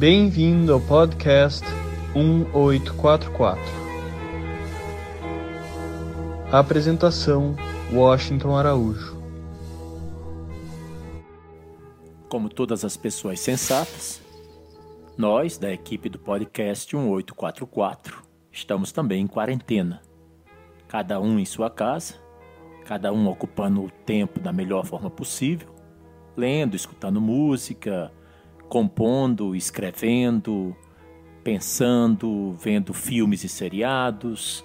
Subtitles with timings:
[0.00, 1.62] Bem-vindo ao podcast
[2.14, 3.62] 1844.
[6.50, 7.54] Apresentação:
[7.92, 9.20] Washington Araújo.
[12.30, 14.22] Como todas as pessoas sensatas,
[15.18, 20.00] nós, da equipe do podcast 1844, estamos também em quarentena.
[20.88, 22.14] Cada um em sua casa,
[22.86, 25.68] cada um ocupando o tempo da melhor forma possível,
[26.34, 28.10] lendo, escutando música,
[28.70, 30.74] compondo, escrevendo,
[31.42, 34.64] pensando, vendo filmes e seriados.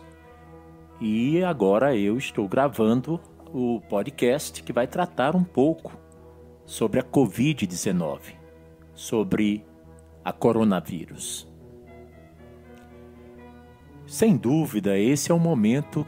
[1.01, 3.19] E agora eu estou gravando
[3.51, 5.91] o podcast que vai tratar um pouco
[6.65, 8.35] sobre a Covid-19,
[8.93, 9.65] sobre
[10.23, 11.47] a coronavírus.
[14.05, 16.05] Sem dúvida, esse é um momento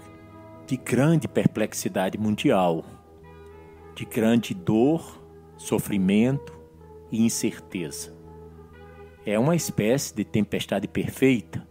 [0.68, 2.86] de grande perplexidade mundial,
[3.96, 5.20] de grande dor,
[5.58, 6.57] sofrimento
[7.12, 8.16] e incerteza.
[9.26, 11.68] É uma espécie de tempestade perfeita,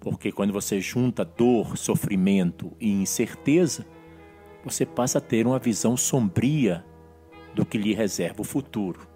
[0.00, 3.86] porque quando você junta dor, sofrimento e incerteza,
[4.64, 6.84] você passa a ter uma visão sombria
[7.54, 9.08] do que lhe reserva o futuro.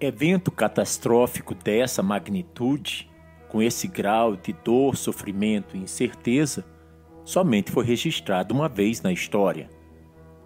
[0.00, 3.10] Evento catastrófico dessa magnitude,
[3.48, 6.64] com esse grau de dor, sofrimento e incerteza,
[7.24, 9.68] somente foi registrado uma vez na história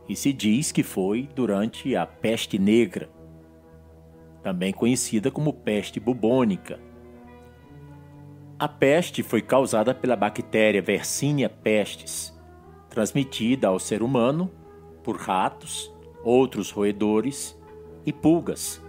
[0.09, 3.09] e se diz que foi durante a peste negra,
[4.43, 6.79] também conhecida como peste bubônica.
[8.59, 12.39] A peste foi causada pela bactéria Yersinia pestis,
[12.89, 14.51] transmitida ao ser humano
[15.03, 17.59] por ratos, outros roedores
[18.07, 18.83] e pulgas.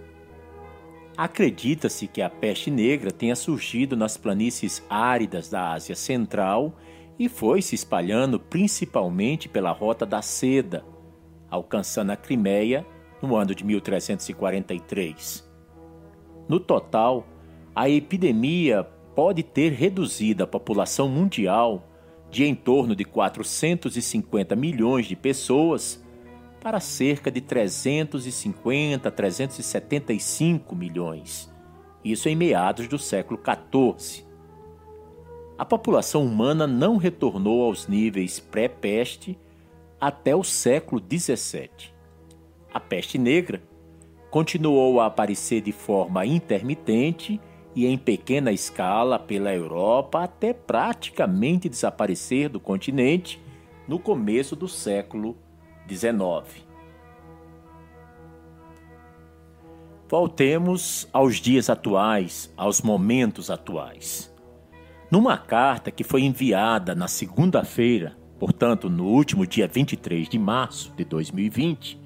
[1.16, 6.76] Acredita-se que a peste negra tenha surgido nas planícies áridas da Ásia Central
[7.18, 10.84] e foi se espalhando principalmente pela Rota da Seda,
[11.50, 12.86] alcançando a Crimeia
[13.22, 15.48] no ano de 1343.
[16.48, 17.26] No total,
[17.74, 21.88] a epidemia pode ter reduzido a população mundial
[22.30, 26.04] de em torno de 450 milhões de pessoas
[26.60, 31.52] para cerca de 350 a 375 milhões.
[32.04, 34.26] Isso em meados do século XIV.
[35.58, 39.38] A população humana não retornou aos níveis pré-peste
[40.00, 41.70] até o século XVII.
[42.72, 43.62] A peste negra
[44.30, 47.40] continuou a aparecer de forma intermitente
[47.74, 53.40] e em pequena escala pela Europa até praticamente desaparecer do continente
[53.86, 55.36] no começo do século
[55.88, 56.66] XIX.
[60.08, 64.32] Voltemos aos dias atuais, aos momentos atuais.
[65.10, 71.04] Numa carta que foi enviada na segunda-feira, Portanto, no último dia 23 de março de
[71.04, 71.98] 2020,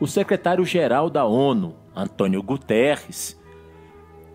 [0.00, 3.40] o secretário-geral da ONU, Antônio Guterres,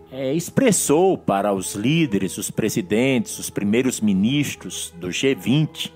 [0.10, 5.92] é, expressou para os líderes, os presidentes, os primeiros ministros do G20,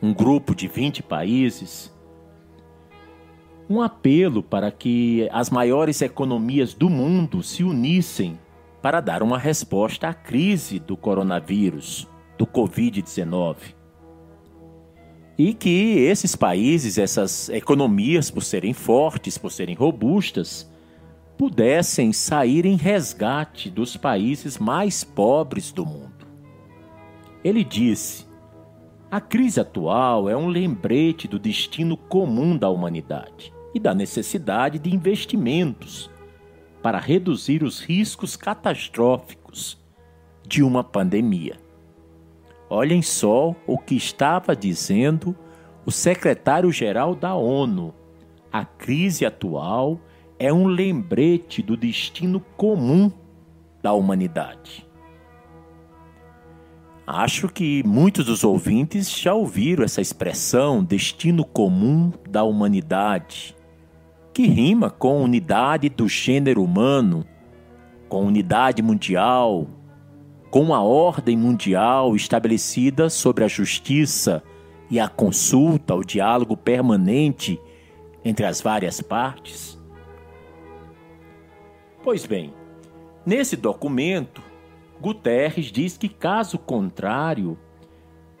[0.00, 1.92] um grupo de 20 países,
[3.68, 8.38] um apelo para que as maiores economias do mundo se unissem
[8.80, 12.08] para dar uma resposta à crise do coronavírus,
[12.38, 13.81] do Covid-19
[15.38, 20.70] e que esses países, essas economias, por serem fortes, por serem robustas,
[21.38, 26.26] pudessem sair em resgate dos países mais pobres do mundo.
[27.42, 28.26] Ele disse:
[29.10, 34.94] a crise atual é um lembrete do destino comum da humanidade e da necessidade de
[34.94, 36.10] investimentos
[36.82, 39.78] para reduzir os riscos catastróficos
[40.46, 41.61] de uma pandemia.
[42.74, 45.36] Olhem só o que estava dizendo
[45.84, 47.92] o secretário-geral da ONU.
[48.50, 50.00] A crise atual
[50.38, 53.12] é um lembrete do destino comum
[53.82, 54.88] da humanidade.
[57.06, 63.54] Acho que muitos dos ouvintes já ouviram essa expressão destino comum da humanidade,
[64.32, 67.22] que rima com unidade do gênero humano,
[68.08, 69.66] com unidade mundial,
[70.52, 74.42] com a ordem mundial estabelecida sobre a justiça
[74.90, 77.58] e a consulta, o diálogo permanente
[78.22, 79.80] entre as várias partes?
[82.04, 82.52] Pois bem,
[83.24, 84.42] nesse documento,
[85.00, 87.58] Guterres diz que, caso contrário,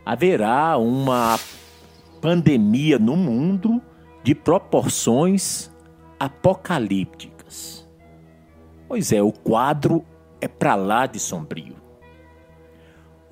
[0.04, 1.38] haverá uma
[2.20, 3.80] pandemia no mundo
[4.22, 5.72] de proporções
[6.20, 7.88] apocalípticas.
[8.86, 10.04] Pois é, o quadro
[10.42, 11.81] é para lá de sombrio.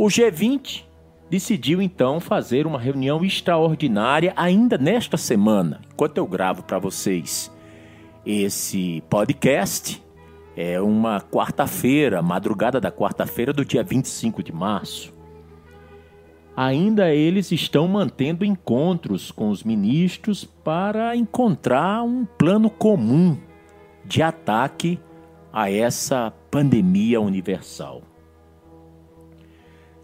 [0.03, 0.85] O G20
[1.29, 7.53] decidiu então fazer uma reunião extraordinária ainda nesta semana, enquanto eu gravo para vocês
[8.25, 10.03] esse podcast.
[10.57, 15.13] É uma quarta-feira, madrugada da quarta-feira do dia 25 de março.
[16.57, 23.37] Ainda eles estão mantendo encontros com os ministros para encontrar um plano comum
[24.07, 24.99] de ataque
[25.53, 28.10] a essa pandemia universal.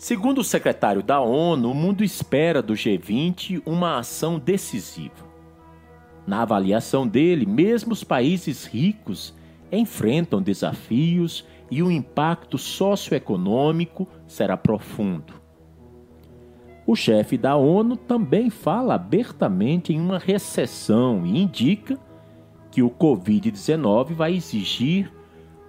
[0.06, 5.26] Segundo o secretário da ONU, o mundo espera do G20 uma ação decisiva.
[6.25, 9.35] Na avaliação dele, mesmo os países ricos
[9.73, 15.35] enfrentam desafios e o impacto socioeconômico será profundo.
[16.87, 21.99] O chefe da ONU também fala abertamente em uma recessão e indica
[22.70, 25.12] que o Covid-19 vai exigir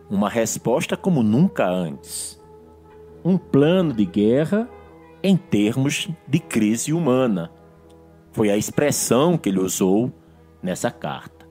[0.07, 2.36] uma resposta como nunca antes
[3.23, 4.69] um plano de guerra
[5.23, 7.51] em termos de crise humana.
[8.31, 10.11] Foi a expressão que ele usou
[10.61, 11.47] nessa carta.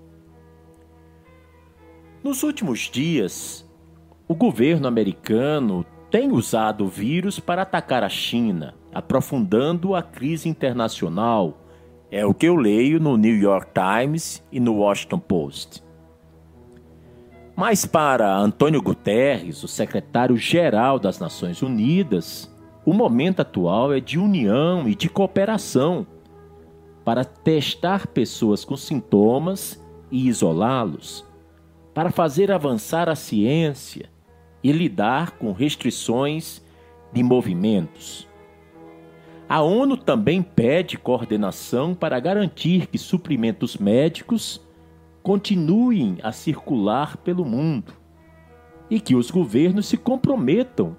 [2.23, 3.69] Nos últimos dias,
[4.29, 11.59] o governo americano tem usado o vírus para atacar a China, aprofundando a crise internacional.
[12.11, 15.86] É o que eu leio no New York Times e no Washington Post.
[17.57, 22.55] Mas para Antônio Guterres, o secretário-geral das Nações Unidas,
[22.85, 26.07] o momento atual é de união e de cooperação
[27.03, 31.25] para testar pessoas com sintomas e isolá-los,
[31.95, 34.11] para fazer avançar a ciência
[34.63, 36.63] e lidar com restrições
[37.11, 38.29] de movimentos.
[39.49, 44.61] A ONU também pede coordenação para garantir que suprimentos médicos
[45.27, 47.93] continuem a circular pelo mundo
[48.89, 50.97] e que os governos se comprometam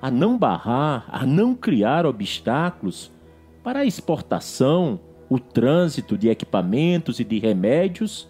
[0.00, 3.10] a não barrar, a não criar obstáculos
[3.64, 8.28] para a exportação, o trânsito de equipamentos e de remédios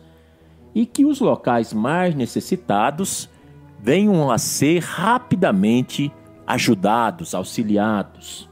[0.74, 3.28] e que os locais mais necessitados
[3.78, 6.10] venham a ser rapidamente
[6.46, 8.48] ajudados, auxiliados.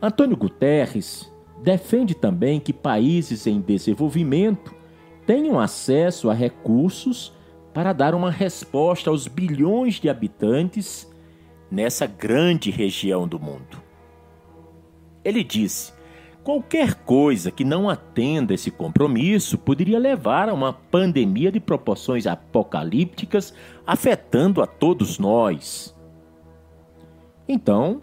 [0.00, 1.28] Antônio Guterres
[1.60, 4.78] defende também que países em desenvolvimento
[5.26, 7.32] tenham acesso a recursos
[7.72, 11.10] para dar uma resposta aos bilhões de habitantes
[11.70, 13.80] nessa grande região do mundo.
[15.24, 15.92] Ele disse:
[16.42, 23.54] qualquer coisa que não atenda esse compromisso poderia levar a uma pandemia de proporções apocalípticas
[23.86, 25.94] afetando a todos nós.
[27.48, 28.02] Então,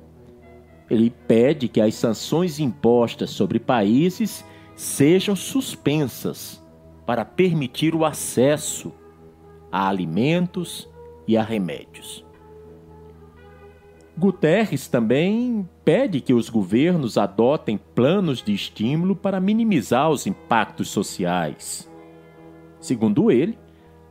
[0.90, 6.66] ele pede que as sanções impostas sobre países sejam suspensas
[7.08, 8.92] para permitir o acesso
[9.72, 10.90] a alimentos
[11.26, 12.26] e a remédios.
[14.18, 21.90] Guterres também pede que os governos adotem planos de estímulo para minimizar os impactos sociais.
[22.78, 23.58] Segundo ele,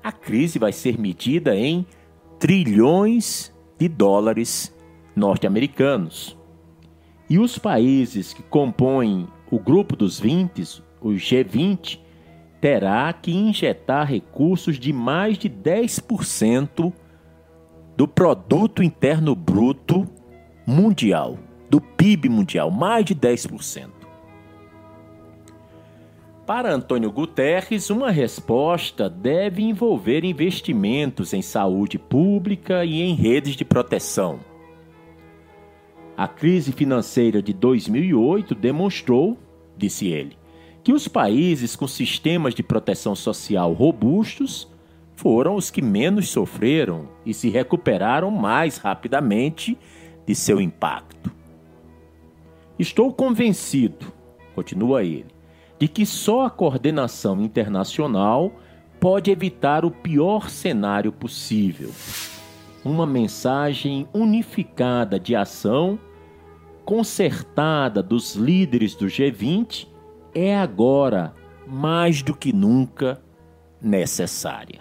[0.03, 1.85] a crise vai ser medida em
[2.39, 4.75] trilhões de dólares
[5.15, 6.35] norte-americanos.
[7.29, 12.06] E os países que compõem o grupo dos 20, o G20,
[12.61, 16.93] terá que injetar recursos de mais de 10%
[17.97, 20.07] do produto interno bruto
[20.67, 21.39] mundial,
[21.71, 23.91] do PIB mundial, mais de 10%.
[26.47, 33.65] Para Antônio Guterres, uma resposta deve envolver investimentos em saúde pública e em redes de
[33.65, 34.39] proteção.
[36.17, 39.37] A crise financeira de 2008 demonstrou,
[39.77, 40.39] disse ele,
[40.87, 44.69] que os países com sistemas de proteção social robustos
[45.17, 49.77] foram os que menos sofreram e se recuperaram mais rapidamente
[50.25, 51.33] de seu impacto.
[52.79, 54.13] Estou convencido,
[54.55, 55.27] continua ele,
[55.77, 58.53] de que só a coordenação internacional
[59.01, 61.91] pode evitar o pior cenário possível.
[62.85, 65.99] Uma mensagem unificada de ação,
[66.85, 69.96] concertada dos líderes do G20
[70.39, 71.33] é agora,
[71.67, 73.23] mais do que nunca,
[73.81, 74.81] necessária.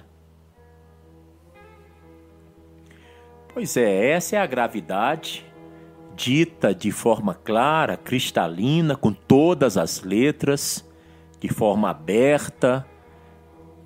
[3.53, 5.45] Pois é, essa é a gravidade
[6.13, 10.85] dita de forma clara, cristalina, com todas as letras,
[11.39, 12.85] de forma aberta,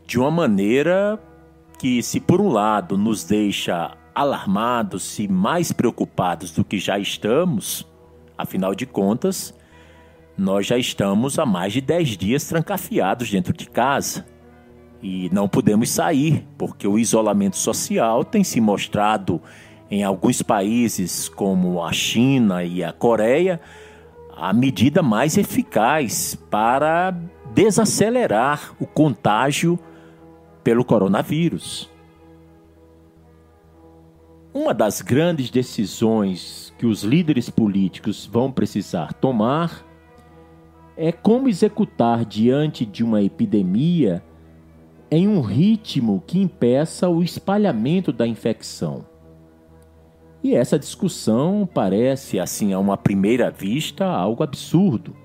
[0.08, 1.20] de uma maneira
[1.78, 7.88] que, se por um lado nos deixa alarmados e mais preocupados do que já estamos,
[8.36, 9.54] afinal de contas,
[10.40, 14.26] nós já estamos há mais de 10 dias trancafiados dentro de casa
[15.02, 19.42] e não podemos sair, porque o isolamento social tem se mostrado
[19.92, 23.60] em alguns países, como a China e a Coreia,
[24.36, 27.14] a medida mais eficaz para
[27.54, 29.78] desacelerar o contágio
[30.64, 31.90] pelo coronavírus.
[34.54, 39.89] Uma das grandes decisões que os líderes políticos vão precisar tomar
[41.02, 44.22] é como executar diante de uma epidemia
[45.10, 49.06] em um ritmo que impeça o espalhamento da infecção.
[50.44, 55.16] E essa discussão parece, assim, a uma primeira vista, algo absurdo,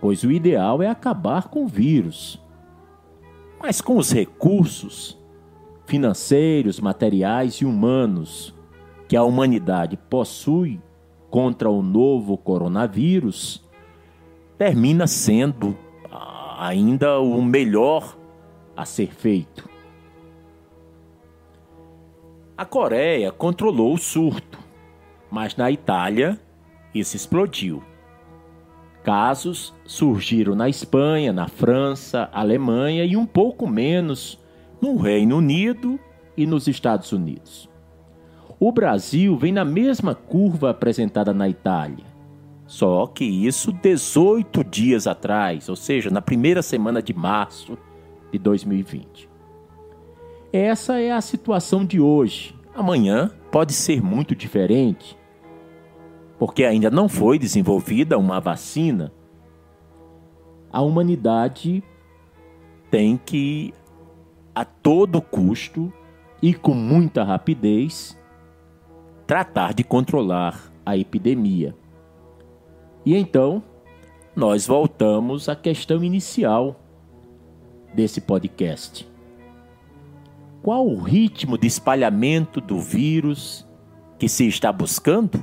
[0.00, 2.42] pois o ideal é acabar com o vírus.
[3.62, 5.16] Mas com os recursos
[5.86, 8.52] financeiros, materiais e humanos
[9.06, 10.80] que a humanidade possui
[11.30, 13.64] contra o novo coronavírus,
[14.58, 15.76] termina sendo
[16.58, 18.16] ainda o melhor
[18.76, 19.68] a ser feito.
[22.56, 24.58] A Coreia controlou o surto,
[25.30, 26.40] mas na Itália
[26.94, 27.82] isso explodiu.
[29.04, 34.38] Casos surgiram na Espanha, na França, Alemanha e um pouco menos
[34.80, 36.00] no Reino Unido
[36.36, 37.68] e nos Estados Unidos.
[38.58, 42.05] O Brasil vem na mesma curva apresentada na Itália.
[42.66, 47.78] Só que isso 18 dias atrás, ou seja, na primeira semana de março
[48.32, 49.28] de 2020.
[50.52, 52.54] Essa é a situação de hoje.
[52.74, 55.16] Amanhã pode ser muito diferente,
[56.38, 59.12] porque ainda não foi desenvolvida uma vacina.
[60.72, 61.82] A humanidade
[62.90, 63.72] tem que,
[64.54, 65.92] a todo custo
[66.42, 68.18] e com muita rapidez,
[69.26, 71.74] tratar de controlar a epidemia.
[73.06, 73.62] E então,
[74.34, 76.80] nós voltamos à questão inicial
[77.94, 79.08] desse podcast.
[80.60, 83.64] Qual o ritmo de espalhamento do vírus
[84.18, 85.40] que se está buscando?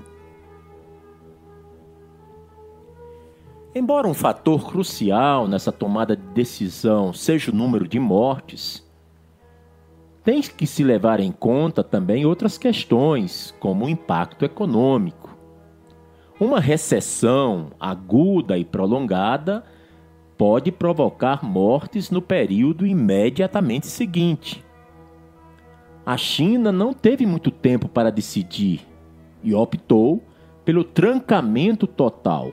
[3.73, 8.85] Embora um fator crucial nessa tomada de decisão seja o número de mortes,
[10.21, 15.22] tem que se levar em conta também outras questões, como o impacto econômico.
[16.43, 19.63] Uma recessão aguda e prolongada
[20.37, 24.61] pode provocar mortes no período imediatamente seguinte.
[26.05, 28.81] A China não teve muito tempo para decidir
[29.41, 30.21] e optou
[30.65, 32.51] pelo trancamento total,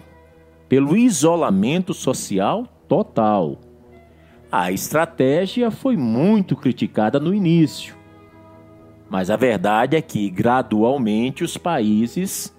[0.69, 3.59] pelo isolamento social total
[4.53, 7.95] a estratégia foi muito criticada no início,
[9.09, 12.53] mas a verdade é que gradualmente os países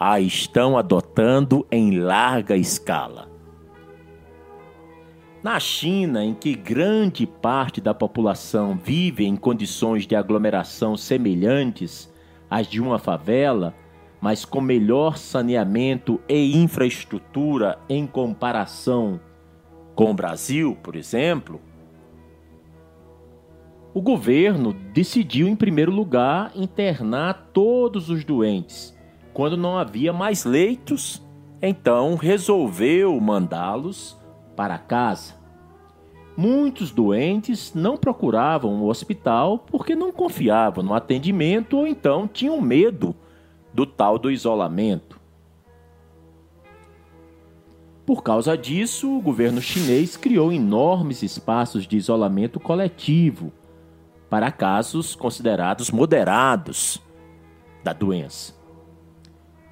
[0.00, 3.28] a estão adotando em larga escala.
[5.42, 12.12] Na China, em que grande parte da população vive em condições de aglomeração semelhantes
[12.48, 13.74] às de uma favela,
[14.20, 19.20] mas com melhor saneamento e infraestrutura em comparação
[19.96, 21.60] com o Brasil, por exemplo,
[23.92, 28.97] o governo decidiu, em primeiro lugar, internar todos os doentes.
[29.38, 31.22] Quando não havia mais leitos,
[31.62, 34.18] então resolveu mandá-los
[34.56, 35.34] para casa.
[36.36, 43.14] Muitos doentes não procuravam o hospital porque não confiavam no atendimento ou então tinham medo
[43.72, 45.20] do tal do isolamento.
[48.04, 53.52] Por causa disso, o governo chinês criou enormes espaços de isolamento coletivo
[54.28, 57.00] para casos considerados moderados
[57.84, 58.57] da doença.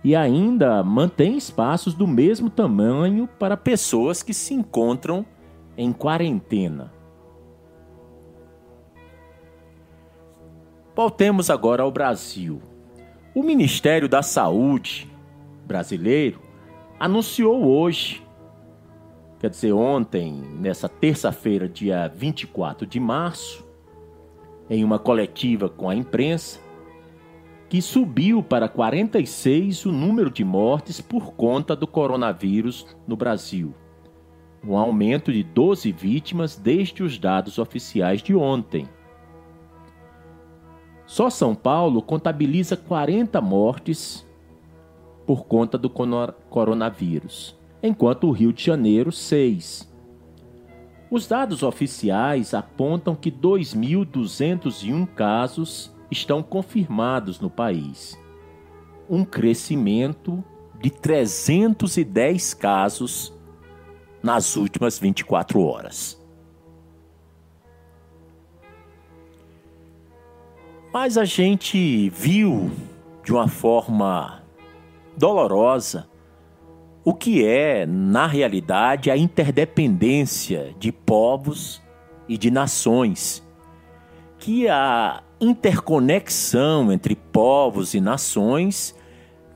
[0.04, 5.26] E ainda mantém espaços do mesmo tamanho para pessoas que se encontram
[5.76, 6.92] em quarentena.
[10.94, 12.62] Voltemos agora ao Brasil.
[13.34, 15.10] O Ministério da Saúde
[15.66, 16.40] brasileiro
[16.98, 18.26] anunciou hoje
[19.38, 23.64] quer dizer, ontem, nessa terça-feira, dia 24 de março,
[24.68, 26.58] em uma coletiva com a imprensa,
[27.68, 33.74] que subiu para 46 o número de mortes por conta do coronavírus no Brasil.
[34.64, 38.88] Um aumento de 12 vítimas desde os dados oficiais de ontem.
[41.06, 44.26] Só São Paulo contabiliza 40 mortes
[45.24, 49.92] por conta do coronavírus enquanto o Rio de Janeiro, 6.
[51.10, 58.18] Os dados oficiais apontam que 2.201 casos estão confirmados no país,
[59.08, 60.42] um crescimento
[60.80, 63.34] de 310 casos
[64.22, 66.20] nas últimas 24 horas.
[70.92, 72.70] Mas a gente viu
[73.22, 74.42] de uma forma
[75.16, 76.08] dolorosa
[77.04, 81.80] o que é, na realidade, a interdependência de povos
[82.28, 83.46] e de nações,
[84.38, 88.94] que a interconexão entre povos e nações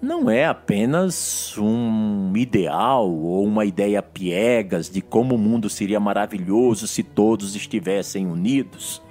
[0.00, 6.86] não é apenas um ideal ou uma ideia piegas de como o mundo seria maravilhoso
[6.86, 9.02] se todos estivessem unidos.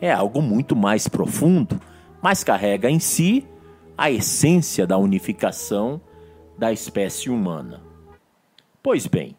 [0.00, 1.80] É algo muito mais profundo,
[2.22, 3.44] mas carrega em si
[3.98, 6.00] a essência da unificação
[6.56, 7.82] da espécie humana.
[8.82, 9.36] Pois bem,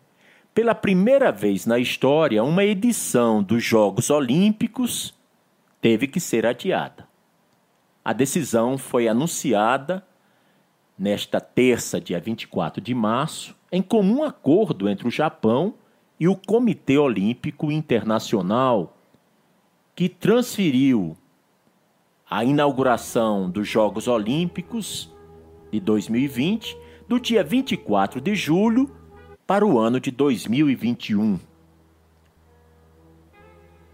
[0.54, 5.16] pela primeira vez na história, uma edição dos Jogos Olímpicos
[5.81, 7.07] teve que ser adiada.
[8.03, 10.05] A decisão foi anunciada
[10.98, 15.75] nesta terça, dia 24 de março, em comum acordo entre o Japão
[16.19, 18.98] e o Comitê Olímpico Internacional,
[19.96, 21.15] que transferiu
[22.29, 25.13] a inauguração dos Jogos Olímpicos
[25.72, 28.89] de 2020 do dia 24 de julho
[29.46, 31.39] para o ano de 2021.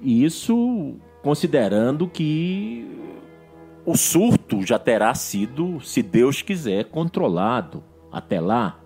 [0.02, 2.86] Isso considerando que
[3.86, 8.80] o surto já terá sido, se Deus quiser, controlado até lá.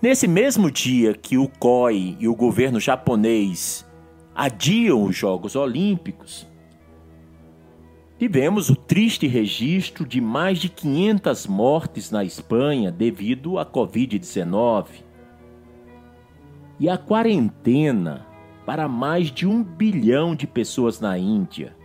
[0.00, 3.84] Nesse mesmo dia que o COI e o governo japonês
[4.34, 6.46] adiam os Jogos Olímpicos,
[8.18, 14.86] tivemos o triste registro de mais de 500 mortes na Espanha devido à Covid-19
[16.78, 18.33] e a quarentena
[18.64, 21.76] para mais de um bilhão de pessoas na Índia.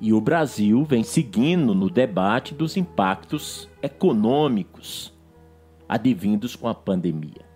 [0.00, 5.14] E o Brasil vem seguindo no debate dos impactos econômicos
[5.88, 7.46] advindos com a pandemia.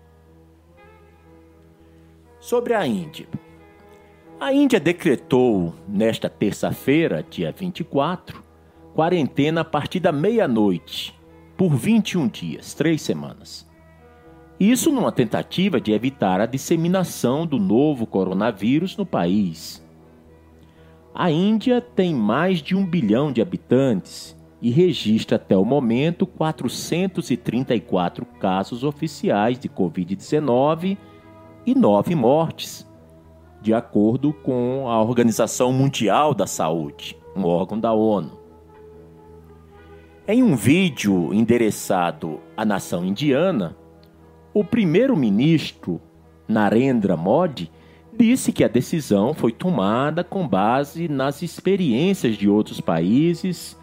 [2.39, 3.27] Sobre a Índia.
[4.39, 8.43] A Índia decretou nesta terça-feira, dia 24,
[8.95, 11.19] quarentena a partir da meia-noite,
[11.55, 13.69] por 21 dias, três semanas.
[14.61, 19.83] Isso numa tentativa de evitar a disseminação do novo coronavírus no país.
[21.15, 28.23] A Índia tem mais de um bilhão de habitantes e registra até o momento 434
[28.39, 30.95] casos oficiais de Covid-19
[31.65, 32.87] e nove mortes,
[33.63, 38.37] de acordo com a Organização Mundial da Saúde, um órgão da ONU.
[40.27, 43.80] Em um vídeo endereçado à nação indiana,
[44.53, 46.01] o primeiro-ministro
[46.47, 47.71] Narendra Modi
[48.17, 53.79] disse que a decisão foi tomada com base nas experiências de outros países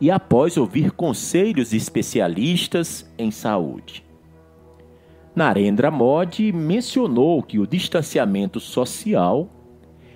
[0.00, 4.04] e após ouvir conselhos de especialistas em saúde.
[5.34, 9.48] Narendra Modi mencionou que o distanciamento social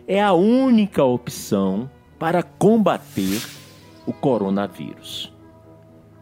[0.07, 3.41] é a única opção para combater
[4.07, 5.33] o coronavírus.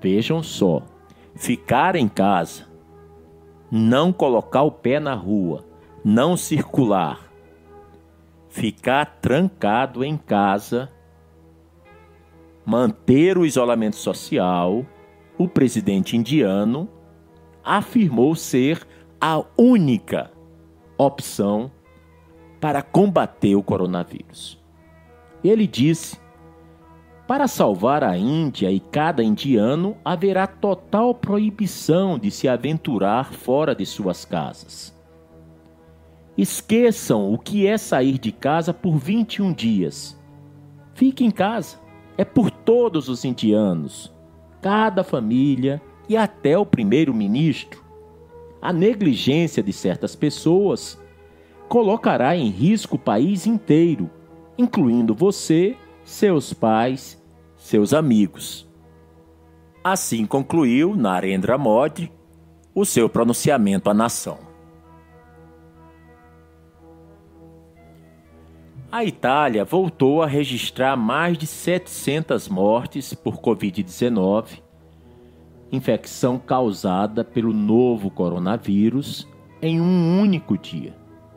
[0.01, 0.83] Vejam só,
[1.35, 2.67] ficar em casa,
[3.75, 5.65] não colocar o pé na rua,
[6.05, 7.33] não circular,
[8.51, 10.91] ficar trancado em casa,
[12.67, 14.85] manter o isolamento social,
[15.39, 16.87] o presidente indiano
[17.65, 18.87] afirmou ser
[19.19, 20.31] a única
[20.99, 21.71] opção
[22.61, 24.63] para combater o coronavírus.
[25.43, 26.21] Ele disse:
[27.33, 33.87] para salvar a Índia e cada indiano, haverá total proibição de se aventurar fora de
[33.87, 34.95] suas casas.
[36.37, 40.14] Esqueçam o que é sair de casa por 21 dias.
[40.92, 41.79] Fique em casa.
[42.18, 44.14] É por todos os indianos,
[44.61, 47.83] cada família e até o primeiro-ministro.
[48.61, 51.01] A negligência de certas pessoas
[51.66, 54.11] colocará em risco o país inteiro,
[54.59, 57.22] incluindo você, seus pais,
[57.62, 58.68] seus amigos.
[59.85, 62.12] Assim concluiu Narendra Modi
[62.75, 64.38] o seu pronunciamento à nação.
[68.90, 74.61] A Itália voltou a registrar mais de 700 mortes por Covid-19,
[75.70, 79.27] infecção causada pelo novo coronavírus,
[79.62, 80.94] em um único dia.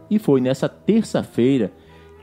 [0.10, 1.72] E foi nessa terça-feira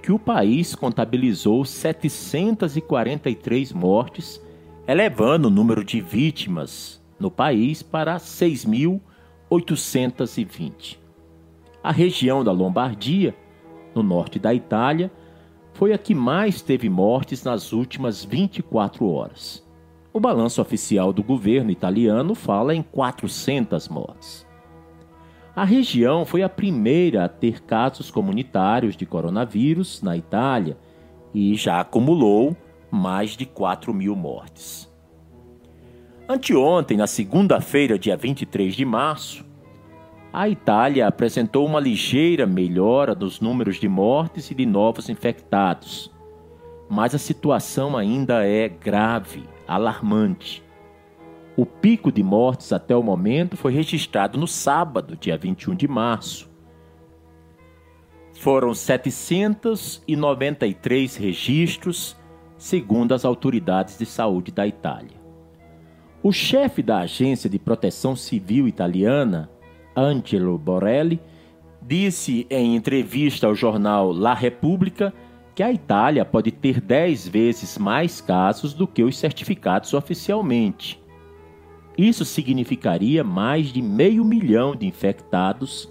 [0.03, 4.43] que o país contabilizou 743 mortes,
[4.87, 10.99] elevando o número de vítimas no país para 6.820.
[11.83, 13.37] A região da Lombardia,
[13.95, 15.09] no norte da Itália,
[15.73, 19.65] foi a que mais teve mortes nas últimas 24 horas.
[20.13, 24.45] O balanço oficial do governo italiano fala em 400 mortes.
[25.55, 30.79] A região foi a primeira a ter casos comunitários de coronavírus na Itália
[31.35, 32.57] e já acumulou
[32.91, 34.91] mais de 4 mil mortes.
[36.27, 39.45] Anteontem, na segunda-feira, dia 23 de março,
[40.33, 46.11] a Itália apresentou uma ligeira melhora nos números de mortes e de novos infectados.
[46.89, 50.65] Mas a situação ainda é grave, alarmante.
[51.55, 56.51] O pico de mortes até o momento foi registrado no sábado, dia 21 de março.
[58.33, 62.17] Foram 793 registros,
[62.57, 65.21] segundo as autoridades de saúde da Itália.
[66.23, 69.51] O chefe da Agência de Proteção Civil italiana,
[69.95, 71.21] Angelo Borelli,
[71.83, 75.13] disse em entrevista ao jornal La Repubblica
[75.55, 81.02] que a Itália pode ter 10 vezes mais casos do que os certificados oficialmente.
[81.97, 85.89] Isso significaria mais de meio milhão de infectados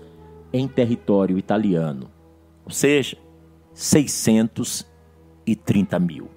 [0.51, 2.09] em território italiano,
[2.65, 3.17] ou seja,
[3.73, 6.29] 630 mil.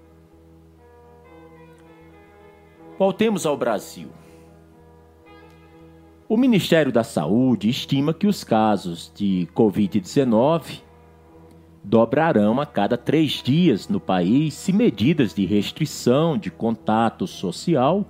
[2.99, 4.09] Voltemos ao Brasil.
[6.29, 10.83] O Ministério da Saúde estima que os casos de Covid-19
[11.83, 18.07] dobrarão a cada três dias no país se medidas de restrição de contato social,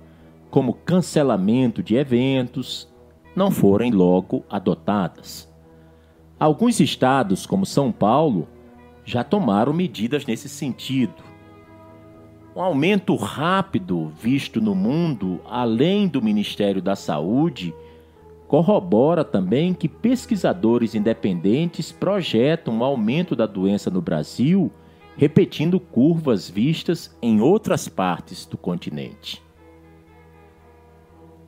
[0.55, 2.87] como cancelamento de eventos,
[3.35, 5.53] não forem logo adotadas.
[6.39, 8.47] Alguns estados, como São Paulo,
[9.03, 11.21] já tomaram medidas nesse sentido.
[12.55, 17.75] Um aumento rápido visto no mundo, além do Ministério da Saúde,
[18.47, 24.71] Corrobora também que pesquisadores independentes projetam um aumento da doença no Brasil,
[25.17, 29.43] repetindo curvas vistas em outras partes do continente.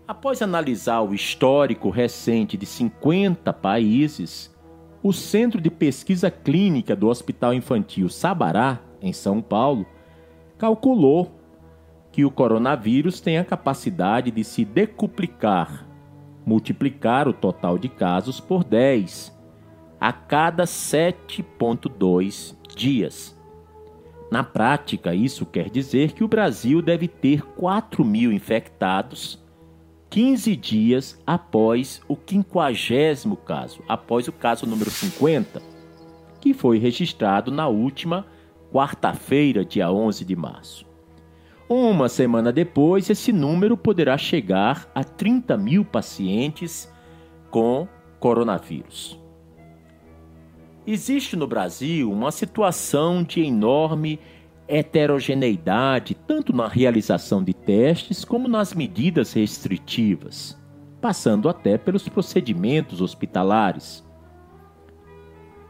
[0.08, 4.56] Após analisar o histórico recente de 50 países,
[5.04, 9.86] o Centro de Pesquisa Clínica do Hospital Infantil Sabará, em São Paulo,
[10.58, 11.32] calculou
[12.12, 15.88] que o coronavírus tem a capacidade de se decuplicar
[16.48, 19.36] multiplicar o total de casos por 10
[20.00, 23.38] a cada 7,2 dias.
[24.32, 29.46] Na prática, isso quer dizer que o Brasil deve ter 4 mil infectados
[30.18, 35.62] 15 dias após o quinquagésimo caso, após o caso número 50,
[36.42, 38.26] que foi registrado na última
[38.74, 40.88] quarta-feira, dia 11 de março.
[41.70, 46.92] Uma semana depois, esse número poderá chegar a 30 mil pacientes
[47.52, 47.88] com
[48.20, 49.22] coronavírus.
[50.88, 54.20] Existe no Brasil uma situação de enorme
[54.68, 60.58] heterogeneidade, tanto na realização de testes como nas medidas restritivas,
[61.00, 64.06] passando até pelos procedimentos hospitalares.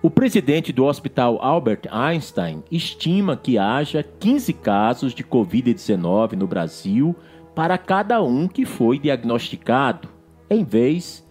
[0.02, 7.16] O presidente do Hospital Albert Einstein estima que haja 15 casos de Covid-19 no Brasil
[7.56, 10.08] para cada um que foi diagnosticado,
[10.50, 11.28] em vez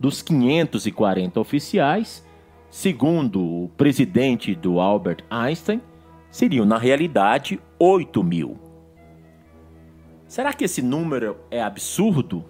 [0.00, 2.26] dos 540 oficiais,
[2.70, 5.80] segundo o presidente do Albert Einstein,
[6.36, 8.58] seriam na realidade 8 mil.
[10.28, 12.44] Será que esse número é absurdo?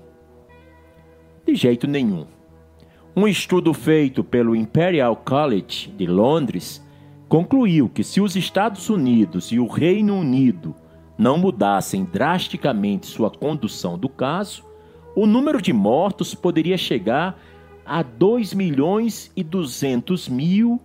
[1.46, 2.26] De jeito nenhum.
[3.14, 6.84] Um estudo feito pelo Imperial College de Londres
[7.28, 10.74] concluiu que se os Estados Unidos e o Reino Unido
[11.16, 14.64] não mudassem drasticamente sua condução do caso,
[15.14, 17.40] o número de mortos poderia chegar
[17.84, 20.80] a 2 milhões e 200 mil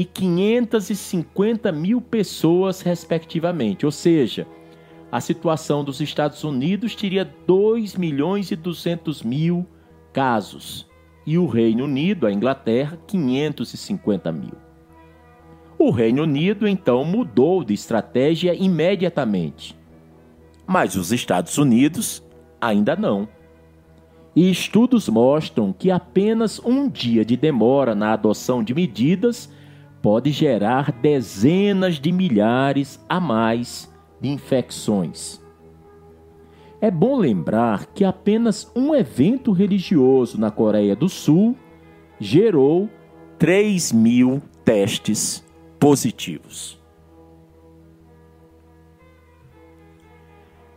[0.00, 3.84] e 550 mil pessoas, respectivamente.
[3.84, 4.46] Ou seja,
[5.12, 9.66] a situação dos Estados Unidos teria 2 milhões e 200 mil
[10.10, 10.88] casos
[11.26, 14.54] e o Reino Unido, a Inglaterra, 550 mil.
[15.78, 19.76] O Reino Unido então mudou de estratégia imediatamente,
[20.66, 22.24] mas os Estados Unidos
[22.58, 23.28] ainda não.
[24.34, 29.59] E estudos mostram que apenas um dia de demora na adoção de medidas
[30.02, 35.40] pode gerar dezenas de milhares a mais de infecções.
[36.80, 41.54] É bom lembrar que apenas um evento religioso na Coreia do Sul
[42.18, 42.88] gerou
[43.38, 45.44] 3 mil testes
[45.78, 46.80] positivos.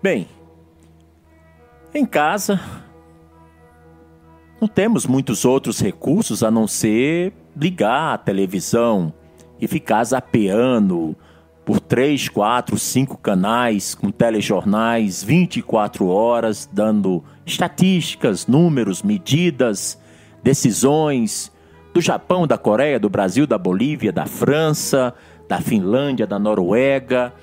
[0.01, 0.27] Bem,
[1.93, 2.59] em casa
[4.59, 9.13] não temos muitos outros recursos a não ser ligar a televisão
[9.59, 11.15] e ficar zapeando
[11.65, 19.97] por três, quatro, cinco canais com telejornais 24 horas, dando estatísticas, números, medidas,
[20.43, 21.51] decisões
[21.93, 25.13] do Japão, da Coreia, do Brasil, da Bolívia, da França,
[25.47, 27.33] da Finlândia, da Noruega.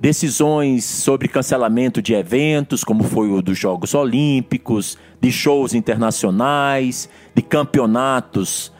[0.00, 7.42] decisões sobre cancelamento de eventos, como foi o dos Jogos Olímpicos, de shows internacionais, de
[7.42, 8.72] campeonatos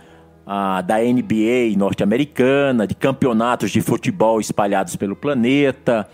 [0.47, 6.09] ah, da NBA norte-americana, de campeonatos de futebol espalhados pelo planeta.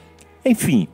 [0.44, 0.88] Enfim,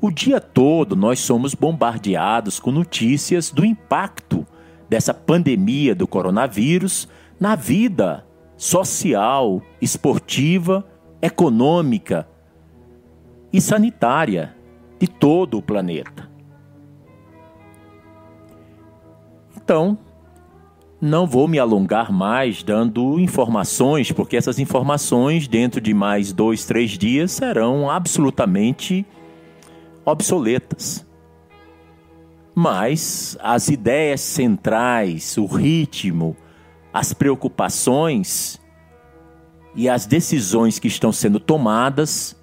[0.00, 4.46] o dia todo nós somos bombardeados com notícias do impacto
[4.88, 8.24] dessa pandemia do coronavírus na vida
[8.56, 10.84] social, esportiva,
[11.20, 12.28] econômica
[13.52, 14.54] e sanitária
[14.98, 16.28] de todo o planeta.
[19.56, 19.98] Então,
[21.00, 26.92] não vou me alongar mais dando informações, porque essas informações, dentro de mais dois, três
[26.92, 29.06] dias, serão absolutamente
[30.04, 31.06] obsoletas.
[32.54, 36.36] Mas as ideias centrais, o ritmo,
[36.92, 38.60] as preocupações
[39.76, 42.36] e as decisões que estão sendo tomadas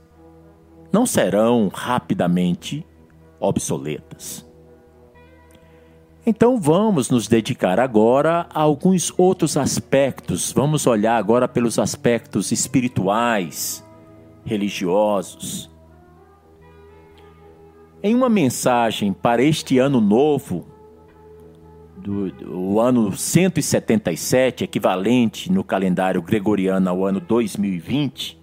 [0.94, 2.86] não serão rapidamente
[3.38, 4.45] obsoletas.
[6.28, 10.52] Então vamos nos dedicar agora a alguns outros aspectos.
[10.52, 13.86] Vamos olhar agora pelos aspectos espirituais,
[14.44, 15.70] religiosos.
[18.02, 20.66] Em uma mensagem para este ano novo,
[21.96, 28.40] do, do ano 177, equivalente no calendário gregoriano ao ano 2020,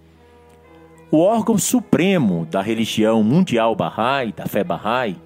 [1.11, 5.17] o órgão supremo da religião mundial Bahá'í, da fé Bahá'í,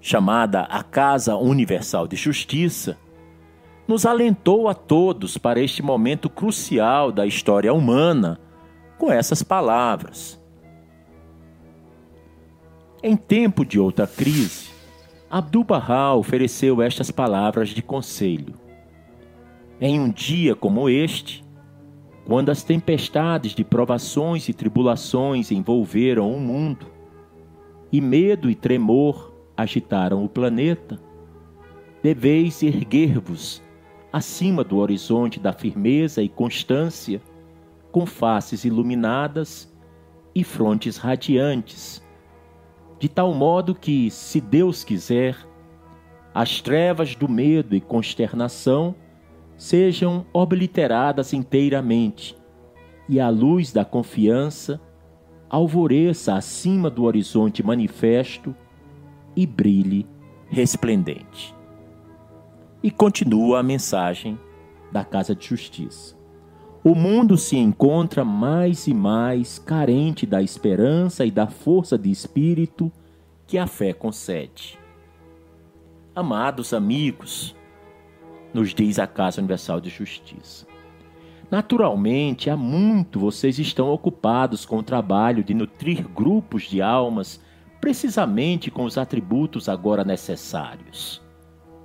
[0.00, 2.96] chamada a Casa Universal de Justiça,
[3.86, 8.40] nos alentou a todos para este momento crucial da história humana
[8.98, 10.40] com essas palavras.
[13.02, 14.70] Em tempo de outra crise,
[15.30, 18.54] Abdu'l-Bahá ofereceu estas palavras de conselho.
[19.80, 21.44] Em um dia como este,
[22.24, 26.86] quando as tempestades de provações e tribulações envolveram o mundo,
[27.92, 31.00] e medo e tremor agitaram o planeta,
[32.02, 33.62] deveis erguer-vos
[34.12, 37.20] acima do horizonte da firmeza e constância,
[37.90, 39.72] com faces iluminadas
[40.34, 42.02] e frontes radiantes,
[42.98, 45.36] de tal modo que, se Deus quiser,
[46.34, 48.94] as trevas do medo e consternação
[49.56, 52.36] sejam obliteradas inteiramente
[53.08, 54.80] e a luz da confiança
[55.48, 58.54] alvoreça acima do horizonte manifesto
[59.36, 60.06] e brilhe
[60.48, 61.54] resplendente.
[62.82, 64.38] E continua a mensagem
[64.90, 66.16] da Casa de Justiça.
[66.82, 72.90] O mundo se encontra mais e mais carente da esperança e da força de espírito
[73.46, 74.78] que a fé concede.
[76.14, 77.54] Amados amigos,
[78.54, 80.66] nos diz a Casa Universal de Justiça.
[81.50, 87.40] Naturalmente, há muito vocês estão ocupados com o trabalho de nutrir grupos de almas
[87.86, 91.22] precisamente com os atributos agora necessários: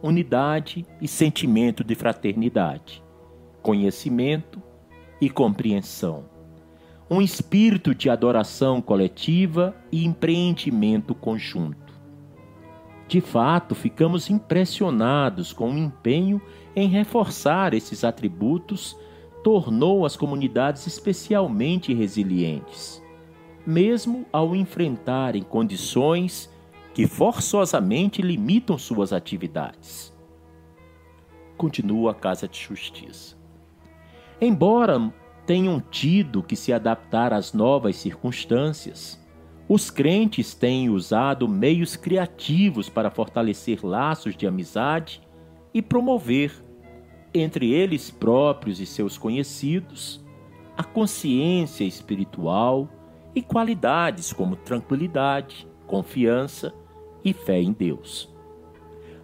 [0.02, 3.04] unidade e sentimento de fraternidade,
[3.62, 4.60] conhecimento
[5.22, 6.26] e compreensão,
[7.08, 11.94] um espírito de adoração coletiva e empreendimento conjunto.
[13.08, 16.42] De fato, ficamos impressionados com o empenho
[16.76, 18.98] em reforçar esses atributos,
[19.44, 23.01] tornou as comunidades especialmente resilientes,
[23.65, 26.50] mesmo ao enfrentarem condições
[26.93, 30.13] que forçosamente limitam suas atividades.
[31.58, 33.38] Continua a Casa de Justiça.
[34.39, 35.13] Embora
[35.45, 39.21] tenham tido que se adaptar às novas circunstâncias,
[39.69, 45.21] os crentes têm usado meios criativos para fortalecer laços de amizade
[45.74, 46.52] e promover,
[47.34, 50.21] entre eles próprios e seus conhecidos,
[50.76, 52.89] a consciência espiritual
[53.36, 56.74] e qualidades como tranquilidade, confiança
[57.24, 58.30] e fé em Deus.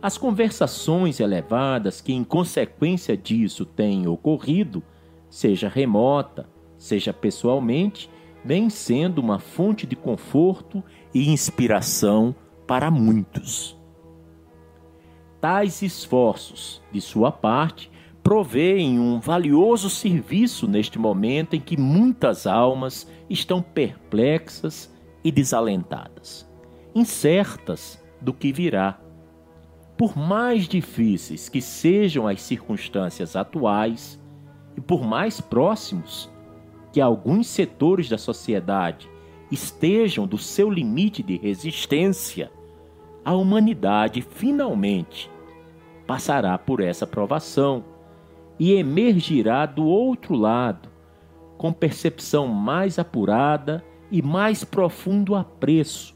[0.02, 4.84] As conversações elevadas que, em consequência disso, têm ocorrido
[5.30, 8.10] seja remota, seja pessoalmente,
[8.43, 13.78] vem sendo uma fonte de conforto e inspiração para muitos.
[15.41, 17.91] Tais esforços, de sua parte,
[18.28, 26.46] provêem um valioso serviço neste momento em que muitas almas estão perplexas e desalentadas,
[26.94, 29.00] incertas do que virá.
[29.98, 34.22] Por mais difíceis que sejam as circunstâncias atuais,
[34.76, 36.30] e por mais próximos
[36.92, 39.10] que alguns setores da sociedade
[39.50, 42.52] estejam do seu limite de resistência,
[43.24, 45.32] a humanidade finalmente
[46.06, 47.96] passará por essa provação
[48.60, 50.89] e emergirá do outro lado
[51.58, 56.15] com percepção mais apurada e mais profundo apreço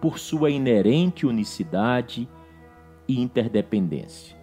[0.00, 2.28] por sua inerente unicidade
[3.06, 4.36] e interdependência.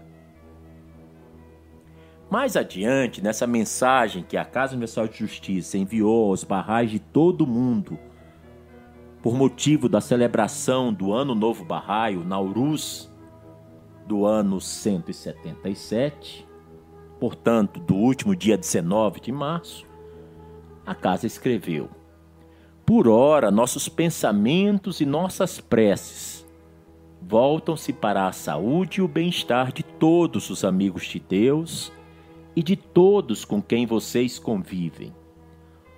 [2.30, 7.42] Mais adiante, nessa mensagem que a Casa Universal de Justiça enviou aos barrais de todo
[7.42, 7.98] o mundo,
[9.22, 13.12] por motivo da celebração do Ano Novo Bahá'í, o Nauruz,
[14.06, 16.48] do ano 177,
[17.20, 19.86] portanto, do último dia 19 de março,
[20.86, 21.90] a casa escreveu:
[22.86, 26.48] Por ora, nossos pensamentos e nossas preces
[27.22, 31.92] voltam-se para a saúde e o bem-estar de todos os amigos de Deus
[32.56, 35.14] e de todos com quem vocês convivem.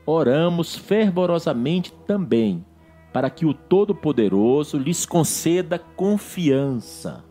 [0.06, 2.66] Oramos fervorosamente também
[3.14, 7.24] para que o Todo-Poderoso lhes conceda confiança,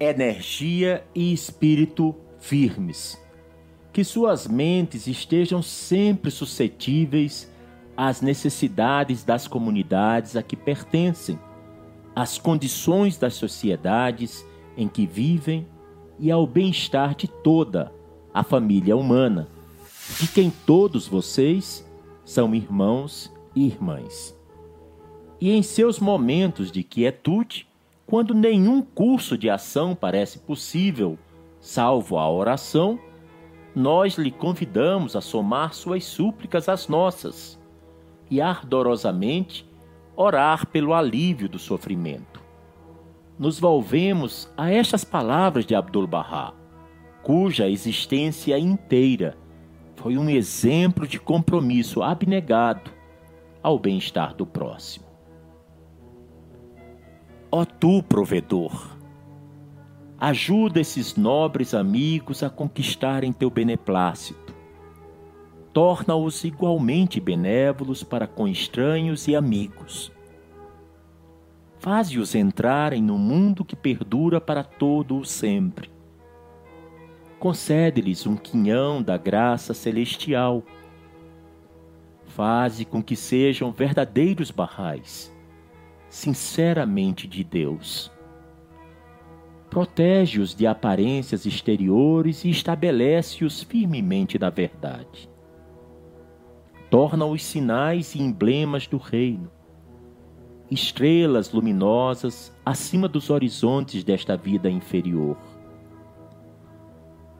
[0.00, 3.20] energia e espírito firmes,
[3.92, 7.52] que suas mentes estejam sempre suscetíveis
[7.96, 11.38] às necessidades das comunidades a que pertencem,
[12.14, 15.66] às condições das sociedades em que vivem
[16.18, 17.92] e ao bem-estar de toda
[18.32, 19.48] a família humana,
[20.20, 21.84] de quem todos vocês
[22.24, 24.36] são irmãos e irmãs.
[25.40, 27.67] E em seus momentos de quietude,
[28.08, 31.16] quando nenhum curso de ação parece possível,
[31.60, 32.98] salvo a oração,
[33.72, 37.56] nós lhe convidamos a somar suas súplicas às nossas
[38.28, 39.64] e ardorosamente
[40.16, 42.48] orar pelo alívio do sofrimento
[43.38, 46.52] nos volvemos a estas palavras de Abdul-Bahá,
[47.22, 49.38] cuja existência inteira
[49.94, 52.90] foi um exemplo de compromisso abnegado
[53.62, 55.07] ao bem-estar do próximo.
[57.50, 58.96] Ó tu, provedor,
[60.18, 64.54] ajuda esses nobres amigos a conquistarem teu beneplácito.
[65.72, 70.12] Torna-os igualmente benévolos para com estranhos e amigos
[71.78, 75.90] faze-os entrarem no mundo que perdura para todo o sempre.
[77.38, 80.62] Concede-lhes um quinhão da graça celestial.
[82.26, 85.34] Faze com que sejam verdadeiros barrais,
[86.08, 88.10] sinceramente de Deus.
[89.68, 95.28] Protege-os de aparências exteriores e estabelece-os firmemente na verdade.
[96.90, 99.50] Torna-os sinais e emblemas do reino
[100.70, 105.36] estrelas luminosas acima dos horizontes desta vida inferior.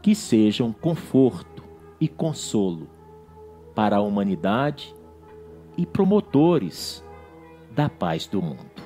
[0.00, 1.62] Que sejam conforto
[2.00, 2.88] e consolo
[3.74, 4.94] para a humanidade
[5.76, 7.04] e promotores
[7.78, 8.82] da paz do mundo.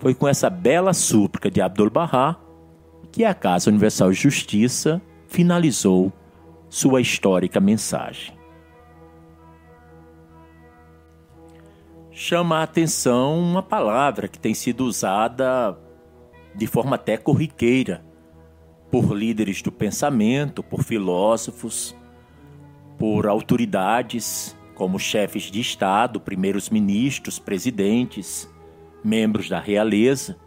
[0.00, 2.36] Foi com essa bela súplica de Abdul-Bahá
[3.12, 6.12] que a Casa Universal de Justiça finalizou
[6.68, 8.40] sua histórica mensagem.
[12.12, 15.78] chama a atenção uma palavra que tem sido usada
[16.54, 18.04] de forma até corriqueira
[18.90, 21.96] por líderes do pensamento, por filósofos,
[22.98, 28.48] por autoridades como chefes de Estado, primeiros ministros, presidentes,
[29.04, 30.38] membros da realeza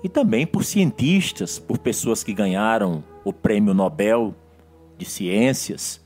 [0.00, 4.32] e também por cientistas, por pessoas que ganharam o Prêmio Nobel
[4.96, 6.00] de Ciências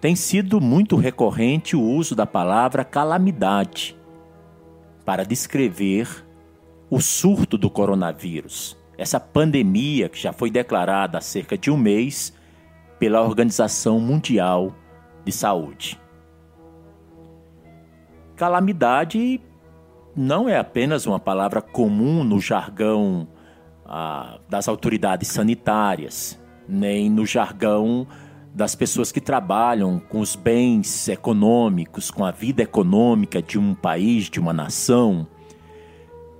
[0.00, 3.96] tem sido muito recorrente o uso da palavra calamidade
[5.04, 6.24] para descrever
[6.88, 12.32] o surto do coronavírus, essa pandemia que já foi declarada há cerca de um mês
[13.00, 14.72] pela Organização Mundial
[15.24, 16.03] de Saúde.
[18.44, 19.40] Calamidade
[20.14, 23.26] não é apenas uma palavra comum no jargão
[23.86, 28.06] ah, das autoridades sanitárias, nem no jargão
[28.54, 34.28] das pessoas que trabalham com os bens econômicos, com a vida econômica de um país,
[34.28, 35.26] de uma nação.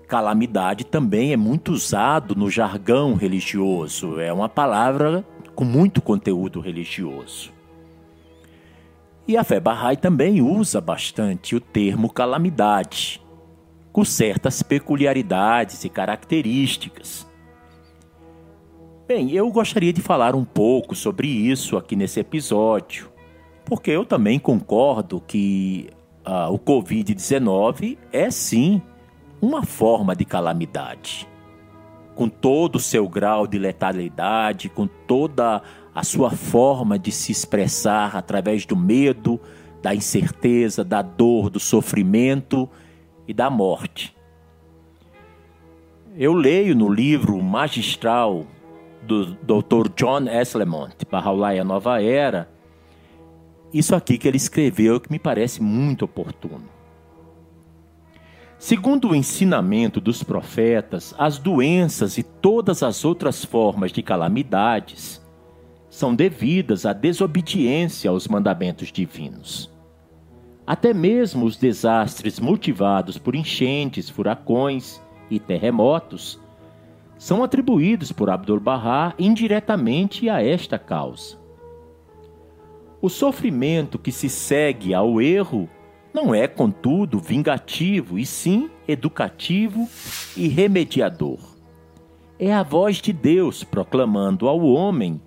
[0.07, 7.54] Calamidade também é muito usado no jargão religioso, é uma palavra com muito conteúdo religioso.
[9.27, 13.23] E a fé Bahá'í também usa bastante o termo calamidade,
[13.91, 17.27] com certas peculiaridades e características.
[19.09, 23.11] Bem, eu gostaria de falar um pouco sobre isso aqui nesse episódio,
[23.65, 25.89] porque eu também concordo que
[26.27, 28.83] uh, o Covid-19 é sim
[29.41, 31.27] uma forma de calamidade.
[32.15, 35.63] Com todo o seu grau de letalidade, com toda
[35.95, 39.41] a sua forma de se expressar através do medo,
[39.81, 42.69] da incerteza, da dor, do sofrimento
[43.29, 44.15] e da morte.
[46.17, 48.47] Eu leio no livro magistral
[49.03, 49.89] do Dr.
[49.95, 50.57] John S.
[50.57, 52.49] Lemont, Bahá'u'lláh a Nova Era,
[53.73, 56.75] isso aqui que ele escreveu que me parece muito oportuno.
[58.59, 65.24] Segundo o ensinamento dos profetas, as doenças e todas as outras formas de calamidades
[65.95, 69.73] são devidas à desobediência aos mandamentos divinos.
[70.67, 76.41] Até mesmo os desastres motivados por enchentes, furacões e terremotos
[77.17, 81.39] são atribuídos por Abdu'l-Bahá indiretamente a esta causa.
[83.01, 85.69] O sofrimento que se segue ao erro
[86.13, 89.89] não é, contudo, vingativo, e sim educativo
[90.37, 91.39] e remediador.
[92.37, 95.21] É a voz de Deus proclamando ao homem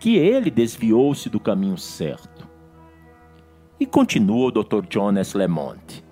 [0.00, 2.48] que ele desviou-se do caminho certo.
[3.78, 4.86] E continua o Dr.
[4.88, 5.36] John S.
[5.36, 6.02] Lemont.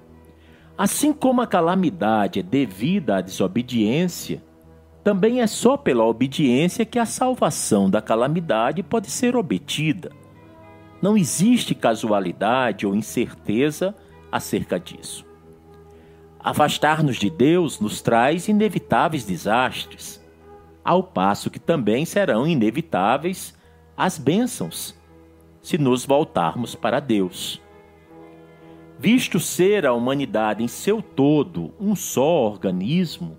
[0.76, 4.42] Assim como a calamidade é devida à desobediência,
[5.02, 10.12] também é só pela obediência que a salvação da calamidade pode ser obtida.
[11.00, 13.94] Não existe casualidade ou incerteza
[14.30, 15.24] acerca disso.
[16.38, 20.22] Afastar-nos de Deus nos traz inevitáveis desastres,
[20.84, 23.56] ao passo que também serão inevitáveis
[23.98, 24.94] as bênçãos,
[25.60, 27.60] se nos voltarmos para Deus.
[28.96, 33.36] Visto ser a humanidade em seu todo um só organismo,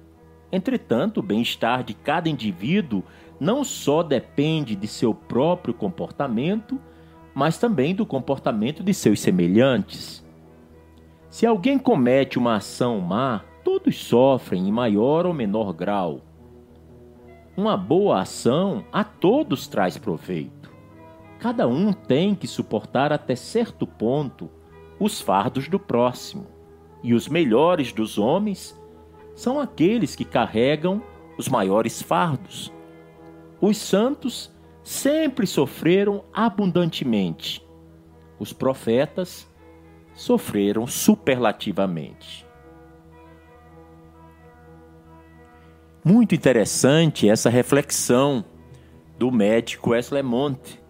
[0.52, 3.06] entretanto, o bem-estar de cada indivíduo
[3.40, 6.78] não só depende de seu próprio comportamento,
[7.34, 10.26] mas também do comportamento de seus semelhantes.
[11.30, 16.20] Se alguém comete uma ação má, todos sofrem em maior ou menor grau.
[17.60, 20.72] Uma boa ação a todos traz proveito.
[21.40, 24.50] Cada um tem que suportar até certo ponto
[24.98, 26.48] os fardos do próximo,
[27.04, 28.82] e os melhores dos homens
[29.36, 31.04] são aqueles que carregam
[31.38, 32.72] os maiores fardos.
[33.60, 34.50] Os santos
[34.82, 37.62] sempre sofreram abundantemente.
[38.40, 39.46] Os profetas
[40.14, 42.48] sofreram superlativamente.
[46.04, 48.46] Muito interessante essa reflexão
[49.18, 50.82] do médico Wesley Monte,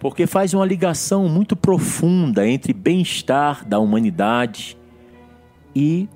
[0.00, 4.76] porque faz uma ligação muito profunda entre bem-estar da humanidade
[5.74, 6.08] e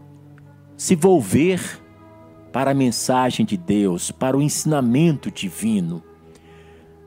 [0.76, 1.80] se volver
[2.52, 6.02] para a mensagem de Deus, para o ensinamento divino.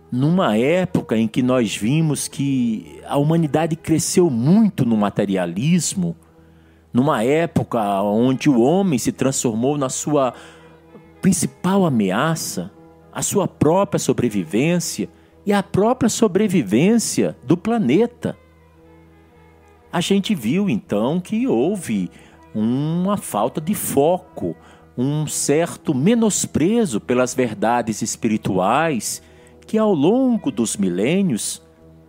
[0.09, 6.15] Numa época em que nós vimos que a humanidade cresceu muito no materialismo,
[6.93, 10.33] numa época onde o homem se transformou na sua
[11.27, 12.71] principal ameaça,
[13.11, 15.09] a sua própria sobrevivência
[15.45, 18.37] e a própria sobrevivência do planeta.
[19.91, 22.09] A gente viu então que houve
[22.55, 24.55] uma falta de foco,
[24.97, 29.21] um certo menosprezo pelas verdades espirituais
[29.65, 31.61] que ao longo dos milênios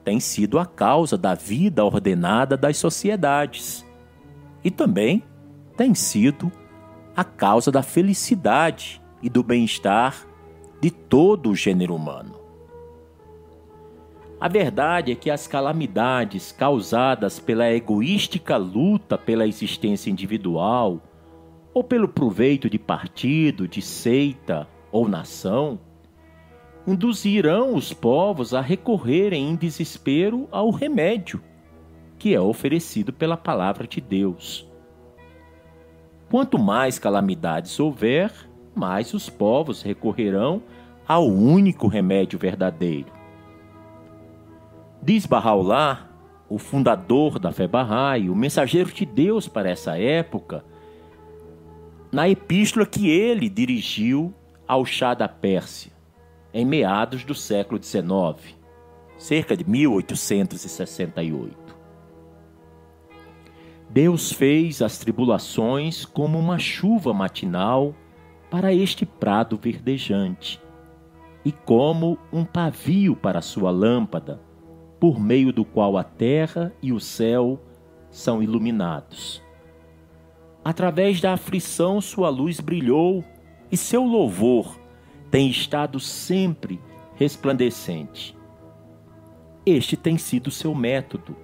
[0.04, 3.84] tem sido a causa da vida ordenada das sociedades
[4.62, 5.24] e também
[5.76, 6.52] tem sido
[7.16, 10.26] a causa da felicidade e do bem-estar
[10.80, 12.34] de todo o gênero humano.
[14.40, 21.02] A verdade é que as calamidades causadas pela egoística luta pela existência individual,
[21.74, 25.78] ou pelo proveito de partido, de seita ou nação,
[26.86, 31.42] induzirão os povos a recorrerem em desespero ao remédio
[32.18, 34.68] que é oferecido pela palavra de Deus.
[36.28, 38.32] Quanto mais calamidades houver,
[38.78, 40.62] mais os povos recorrerão
[41.06, 43.12] ao único remédio verdadeiro.
[45.02, 46.06] Diz Bahá'u'lláh,
[46.48, 50.64] o fundador da fé Bahá'í, o mensageiro de Deus para essa época,
[52.10, 54.32] na epístola que ele dirigiu
[54.66, 55.92] ao chá da Pérsia
[56.52, 58.56] em meados do século XIX,
[59.18, 61.68] cerca de 1868.
[63.90, 67.94] Deus fez as tribulações como uma chuva matinal
[68.50, 70.60] para este prado verdejante,
[71.44, 74.40] e como um pavio para sua lâmpada,
[74.98, 77.60] por meio do qual a terra e o céu
[78.10, 79.42] são iluminados.
[80.64, 83.24] Através da aflição sua luz brilhou,
[83.70, 84.78] e seu louvor
[85.30, 86.80] tem estado sempre
[87.16, 88.36] resplandecente.
[89.64, 91.36] Este tem sido seu método,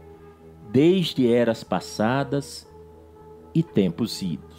[0.72, 2.66] desde eras passadas
[3.54, 4.53] e tempos idos.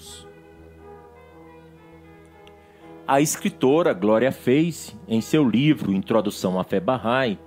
[3.07, 7.37] A escritora Glória Face, em seu livro Introdução à Fé Bahá'í,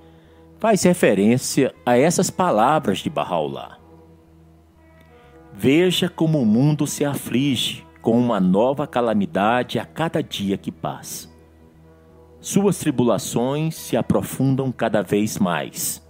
[0.57, 3.77] faz referência a essas palavras de Bahá'u'lláh.
[5.53, 11.29] Veja como o mundo se aflige com uma nova calamidade a cada dia que passa.
[12.41, 16.01] Suas tribulações se aprofundam cada vez mais.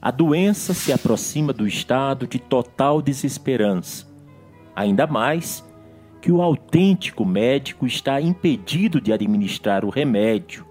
[0.00, 4.04] a doença se aproxima do estado de total desesperança,
[4.74, 5.64] ainda mais
[6.22, 10.64] que o autêntico médico está impedido de administrar o remédio,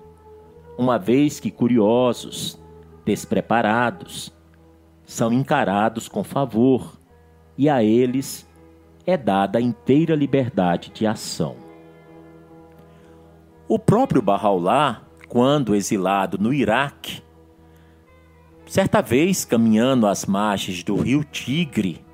[0.77, 2.57] uma vez que curiosos,
[3.03, 4.33] despreparados,
[5.03, 6.97] são encarados com favor
[7.57, 8.47] e a eles
[9.05, 11.57] é dada a inteira liberdade de ação.
[13.67, 17.21] O próprio Bahá'u'lláh, quando exilado no Iraque,
[18.65, 22.05] certa vez caminhando às margens do rio Tigre,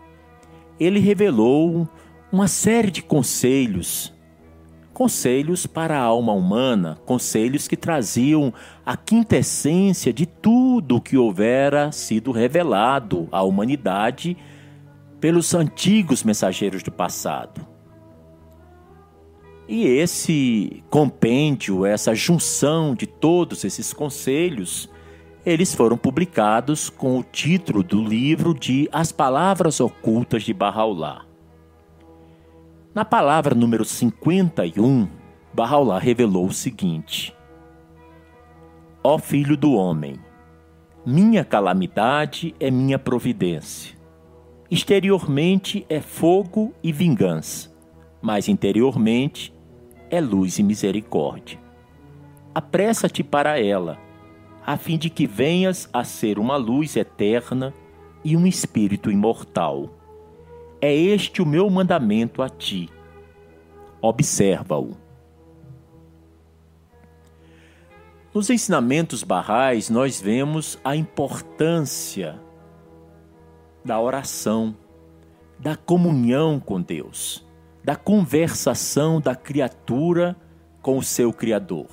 [0.79, 1.87] ele revelou
[2.31, 4.13] uma série de conselhos
[4.97, 8.51] conselhos para a alma humana, conselhos que traziam
[8.83, 14.35] a quintessência de tudo o que houvera sido revelado à humanidade
[15.19, 17.61] pelos antigos mensageiros do passado.
[19.67, 24.89] E esse compêndio, essa junção de todos esses conselhos,
[25.45, 31.26] eles foram publicados com o título do livro de As Palavras Ocultas de Bahá'u'lláh.
[32.97, 35.07] Na palavra número 51,
[35.53, 37.31] Bahá'u'lláh revelou o seguinte:
[39.03, 40.15] Ó filho do homem,
[41.05, 43.95] minha calamidade é minha providência.
[44.71, 47.71] Exteriormente é fogo e vingança,
[48.19, 49.53] mas interiormente
[50.09, 51.59] é luz e misericórdia.
[52.55, 53.99] Apressa-te para ela,
[54.65, 57.75] a fim de que venhas a ser uma luz eterna
[58.23, 59.96] e um espírito imortal
[60.81, 62.89] é este o meu mandamento a ti.
[64.01, 64.95] Observa-o.
[68.33, 72.39] Nos ensinamentos barrais, nós vemos a importância
[73.83, 74.75] da oração,
[75.57, 77.43] da comunhão com Deus,
[77.83, 80.35] da conversação da criatura
[80.81, 81.87] com o seu Criador.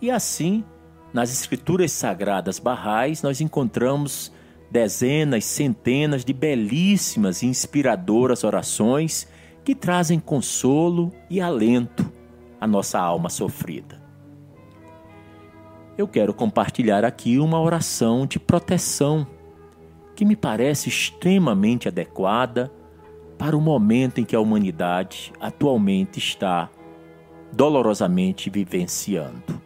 [0.00, 0.64] E assim,
[1.12, 4.32] nas escrituras sagradas barrais, nós encontramos
[4.74, 9.28] dezenas, centenas de belíssimas e inspiradoras orações
[9.62, 12.04] que trazem consolo e alento
[12.60, 14.02] à nossa alma sofrida.
[15.96, 19.24] Eu quero compartilhar aqui uma oração de proteção
[20.16, 22.68] que me parece extremamente adequada
[23.38, 26.68] para o momento em que a humanidade atualmente está
[27.52, 29.62] dolorosamente vivenciando.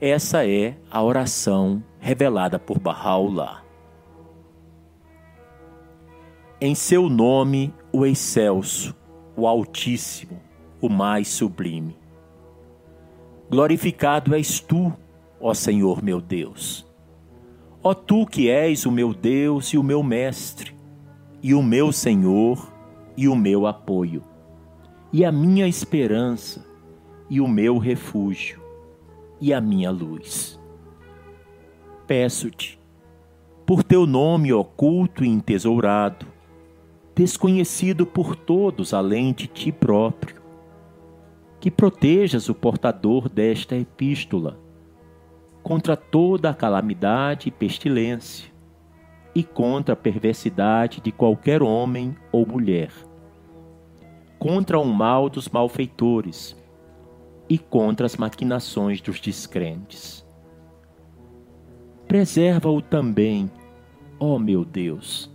[0.00, 3.62] Essa é a oração revelada por Bahá'u'lláh.
[6.60, 8.94] Em seu nome, o excelso,
[9.36, 10.40] o Altíssimo,
[10.80, 11.96] o mais sublime.
[13.50, 14.92] Glorificado és tu,
[15.40, 16.86] ó Senhor meu Deus.
[17.82, 20.76] Ó tu que és o meu Deus e o meu Mestre,
[21.42, 22.72] e o meu Senhor
[23.16, 24.22] e o meu apoio,
[25.12, 26.66] e a minha esperança
[27.30, 28.60] e o meu refúgio
[29.40, 30.57] e a minha luz.
[32.08, 32.80] Peço-te,
[33.66, 36.24] por teu nome oculto e entesourado,
[37.14, 40.40] desconhecido por todos além de ti próprio,
[41.60, 44.58] que protejas o portador desta epístola
[45.62, 48.50] contra toda a calamidade e pestilência,
[49.34, 52.90] e contra a perversidade de qualquer homem ou mulher,
[54.38, 56.56] contra o mal dos malfeitores,
[57.50, 60.26] e contra as maquinações dos descrentes.
[62.08, 63.50] Preserva-o também,
[64.18, 65.30] ó meu Deus,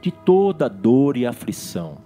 [0.00, 1.98] de toda dor e aflição.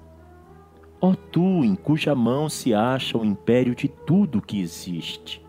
[0.98, 5.44] Ó tu, em cuja mão se acha o império de tudo que existe.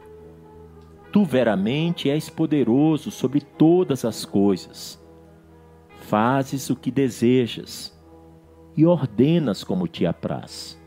[1.09, 5.01] Tu veramente és poderoso sobre todas as coisas.
[6.01, 7.97] Fazes o que desejas
[8.76, 10.78] e ordenas como te apraz.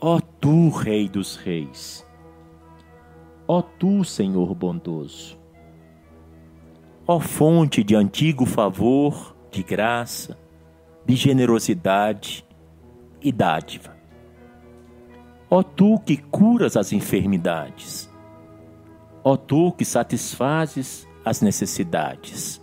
[0.00, 2.04] Ó tu, Rei dos Reis!
[3.46, 5.39] Ó tu, Senhor bondoso!
[7.12, 10.38] Ó fonte de antigo favor, de graça,
[11.04, 12.46] de generosidade
[13.20, 13.96] e dádiva!
[15.50, 18.08] Ó tu que curas as enfermidades!
[19.24, 22.62] Ó tu que satisfazes as necessidades!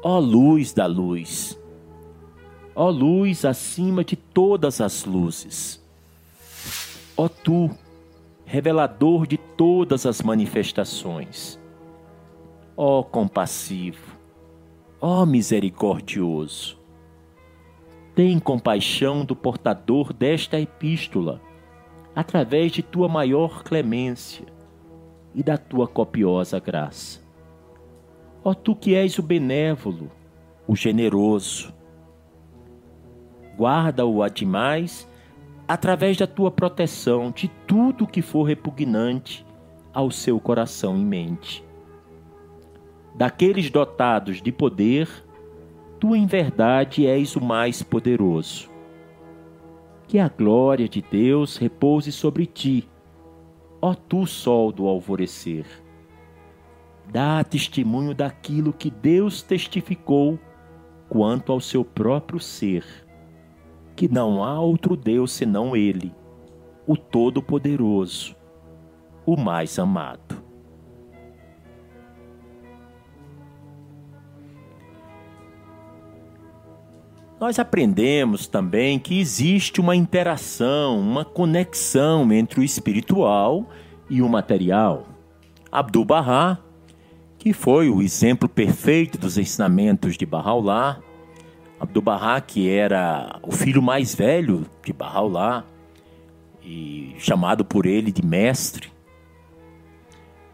[0.00, 1.58] Ó luz da luz!
[2.76, 5.82] ó luz acima de todas as luzes.
[7.16, 7.76] Ó tu,
[8.44, 11.63] revelador de todas as manifestações.
[12.76, 14.18] Ó compassivo,
[15.00, 16.76] ó misericordioso.
[18.16, 21.40] Tem compaixão do portador desta epístola,
[22.16, 24.46] através de tua maior clemência
[25.32, 27.20] e da tua copiosa graça.
[28.42, 30.10] Ó tu que és o benévolo,
[30.66, 31.72] o generoso,
[33.56, 35.08] guarda-o a demais
[35.68, 39.46] através da tua proteção de tudo que for repugnante
[39.92, 41.63] ao seu coração e mente.
[43.14, 45.08] Daqueles dotados de poder,
[46.00, 48.68] tu em verdade és o mais poderoso.
[50.06, 52.88] Que a glória de Deus repouse sobre ti,
[53.80, 55.64] ó tu sol do alvorecer.
[57.10, 60.38] Dá testemunho daquilo que Deus testificou
[61.08, 62.84] quanto ao seu próprio ser,
[63.94, 66.12] que não há outro Deus senão Ele,
[66.86, 68.34] o Todo-Poderoso,
[69.24, 70.43] o mais amado.
[77.44, 83.68] Nós aprendemos também que existe uma interação, uma conexão entre o espiritual
[84.08, 85.06] e o material.
[85.70, 86.56] Abdu'l-Bahá,
[87.36, 91.00] que foi o exemplo perfeito dos ensinamentos de Bahá'u'lláh,
[91.78, 95.64] Abdu'l-Bahá, que era o filho mais velho de Bahá'u'lláh,
[96.64, 98.90] e chamado por ele de mestre,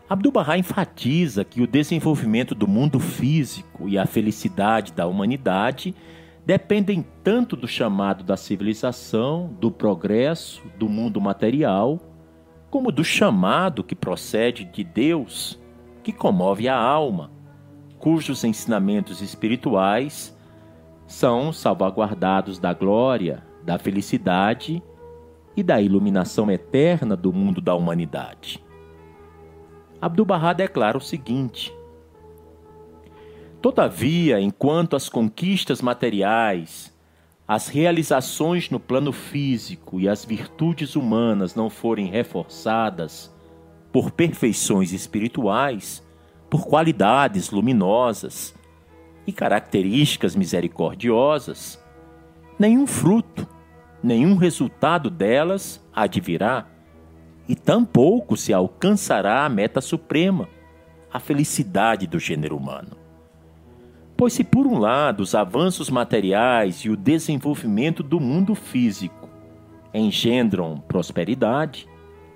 [0.09, 5.95] Abdu'l-Bahá enfatiza que o desenvolvimento do mundo físico e a felicidade da humanidade
[6.51, 12.01] dependem tanto do chamado da civilização, do progresso, do mundo material,
[12.69, 15.61] como do chamado que procede de Deus,
[16.03, 17.31] que comove a alma,
[18.01, 20.37] cujos ensinamentos espirituais
[21.07, 24.83] são salvaguardados da glória, da felicidade
[25.57, 28.61] e da iluminação eterna do mundo da humanidade.
[30.03, 31.73] Abdu'l-Bahá declara o seguinte:
[33.61, 36.91] Todavia, enquanto as conquistas materiais,
[37.47, 43.31] as realizações no plano físico e as virtudes humanas não forem reforçadas
[43.93, 46.03] por perfeições espirituais,
[46.49, 48.55] por qualidades luminosas
[49.27, 51.79] e características misericordiosas,
[52.59, 53.47] nenhum fruto,
[54.03, 56.67] nenhum resultado delas advirá,
[57.47, 60.49] e tampouco se alcançará a meta suprema,
[61.13, 63.00] a felicidade do gênero humano.
[64.21, 69.31] Pois, se por um lado os avanços materiais e o desenvolvimento do mundo físico
[69.95, 71.89] engendram prosperidade,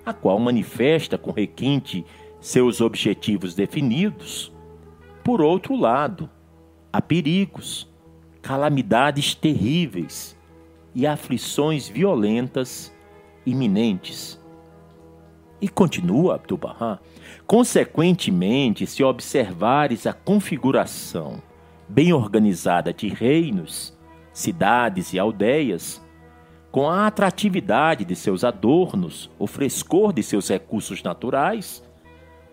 [0.03, 2.03] a qual manifesta com requinte
[2.41, 4.51] seus objetivos definidos,
[5.23, 6.27] por outro lado,
[6.91, 7.87] há perigos,
[8.41, 10.35] calamidades terríveis
[10.95, 12.91] e aflições violentas
[13.45, 14.41] iminentes.
[15.61, 16.97] E continua Abdu'l-Bahá,
[17.45, 21.43] consequentemente, se observares a configuração
[21.87, 23.97] bem organizada de reinos,
[24.33, 26.03] cidades e aldeias,
[26.71, 31.83] com a atratividade de seus adornos, o frescor de seus recursos naturais,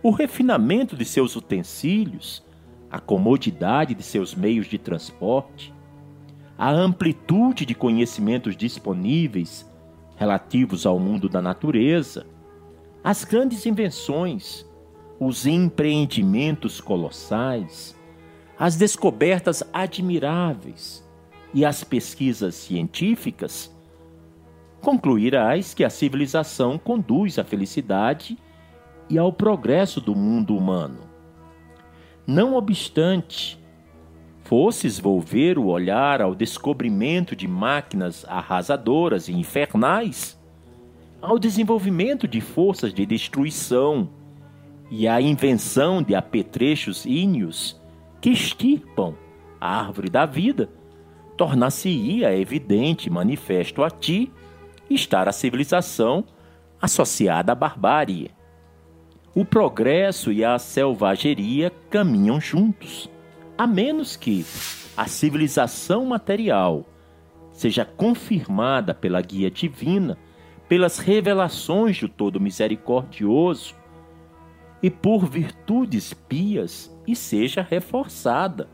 [0.01, 2.43] o refinamento de seus utensílios,
[2.89, 5.73] a comodidade de seus meios de transporte,
[6.57, 9.69] a amplitude de conhecimentos disponíveis
[10.15, 12.25] relativos ao mundo da natureza,
[13.03, 14.65] as grandes invenções,
[15.19, 17.97] os empreendimentos colossais,
[18.63, 21.05] as descobertas admiráveis
[21.53, 23.69] e as pesquisas científicas,
[24.79, 28.37] concluirás que a civilização conduz à felicidade
[29.09, 31.01] e ao progresso do mundo humano.
[32.25, 33.61] Não obstante,
[34.45, 40.41] fosses volver o olhar ao descobrimento de máquinas arrasadoras e infernais,
[41.21, 44.09] ao desenvolvimento de forças de destruição
[44.89, 47.82] e à invenção de apetrechos íneos
[48.23, 49.15] que extirpam
[49.59, 50.69] a árvore da vida,
[51.35, 54.31] tornar-se-ia evidente manifesto a ti
[54.89, 56.23] estar a civilização
[56.81, 58.31] associada à barbárie.
[59.35, 63.09] O progresso e a selvageria caminham juntos,
[63.57, 64.45] a menos que
[64.95, 66.85] a civilização material
[67.51, 70.17] seja confirmada pela guia divina,
[70.69, 73.75] pelas revelações do Todo Misericordioso
[74.81, 78.69] e por virtudes pias e seja reforçada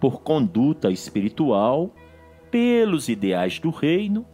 [0.00, 1.94] por conduta espiritual,
[2.50, 4.26] pelos ideais do reino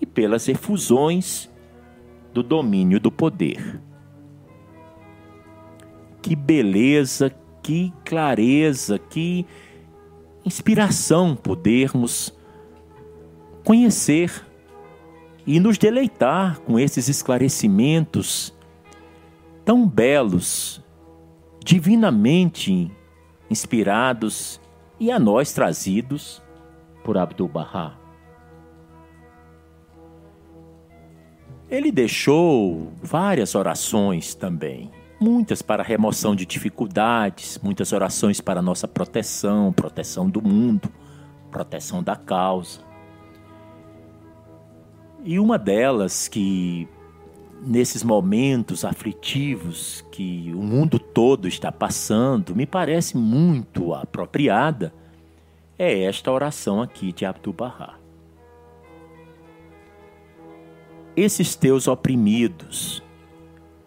[0.00, 1.48] e pelas efusões
[2.32, 3.80] do domínio do poder.
[6.20, 9.46] Que beleza, que clareza, que
[10.44, 12.36] inspiração podermos
[13.64, 14.44] conhecer
[15.46, 18.52] e nos deleitar com esses esclarecimentos
[19.64, 20.84] tão belos
[21.66, 22.88] divinamente
[23.50, 24.60] inspirados
[25.00, 26.40] e a nós trazidos
[27.02, 27.98] por Abdu'l-Bahá.
[31.68, 39.72] Ele deixou várias orações também, muitas para remoção de dificuldades, muitas orações para nossa proteção,
[39.72, 40.88] proteção do mundo,
[41.50, 42.78] proteção da causa.
[45.24, 46.88] E uma delas que
[47.66, 54.92] nesses momentos aflitivos que o mundo todo está passando, me parece muito apropriada
[55.78, 57.98] é esta oração aqui de Abdu'l-Bahá.
[61.14, 63.02] Esses teus oprimidos,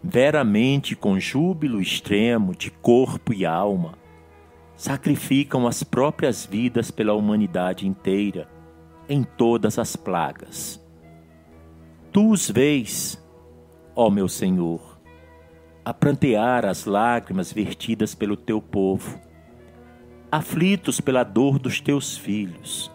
[0.03, 3.93] veramente com júbilo extremo de corpo e alma,
[4.75, 8.47] sacrificam as próprias vidas pela humanidade inteira,
[9.07, 10.80] em todas as plagas.
[12.11, 13.19] Tu os vês,
[14.02, 14.80] ó meu Senhor,
[15.84, 19.20] a prantear as lágrimas vertidas pelo teu povo,
[20.32, 22.89] aflitos pela dor dos teus filhos,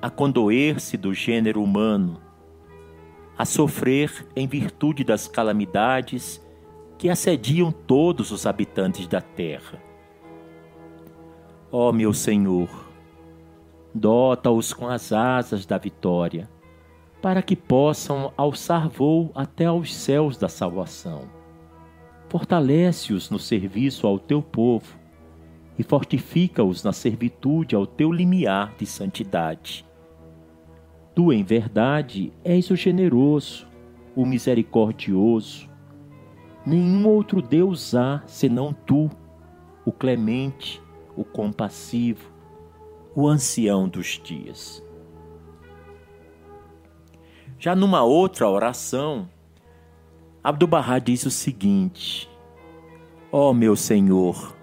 [0.00, 2.18] a condoer-se do gênero humano,
[3.36, 6.42] a sofrer em virtude das calamidades
[6.96, 9.82] que assediam todos os habitantes da terra.
[11.70, 12.70] Ó meu Senhor,
[13.94, 16.48] dota-os com as asas da vitória,
[17.26, 21.22] para que possam alçar voo até aos céus da salvação.
[22.28, 24.96] Fortalece-os no serviço ao teu povo
[25.76, 29.84] e fortifica-os na servitude ao teu limiar de santidade.
[31.16, 33.66] Tu, em verdade, és o generoso,
[34.14, 35.68] o misericordioso.
[36.64, 39.10] Nenhum outro Deus há senão tu,
[39.84, 40.80] o clemente,
[41.16, 42.30] o compassivo,
[43.16, 44.85] o ancião dos dias.
[47.58, 49.28] Já numa outra oração,
[50.42, 52.30] Abdu'l-Bahá diz o seguinte:
[53.32, 54.56] Ó oh, meu Senhor,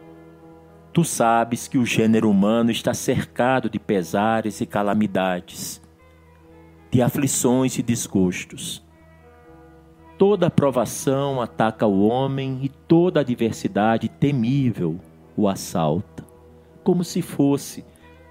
[0.92, 5.82] tu sabes que o gênero humano está cercado de pesares e calamidades,
[6.92, 8.84] de aflições e desgostos.
[10.18, 15.00] Toda provação ataca o homem e toda adversidade temível
[15.36, 16.24] o assalta
[16.84, 17.84] como se fosse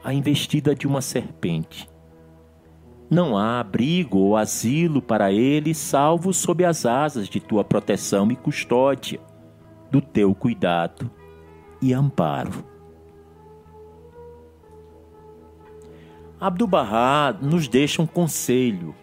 [0.04, 1.88] a investida de uma serpente.
[3.12, 8.36] Não há abrigo ou asilo para ele, salvo sob as asas de tua proteção e
[8.36, 9.20] custódia,
[9.90, 11.10] do teu cuidado
[11.82, 12.64] e amparo.
[16.40, 18.94] Abdu'l-Bahá nos deixa um conselho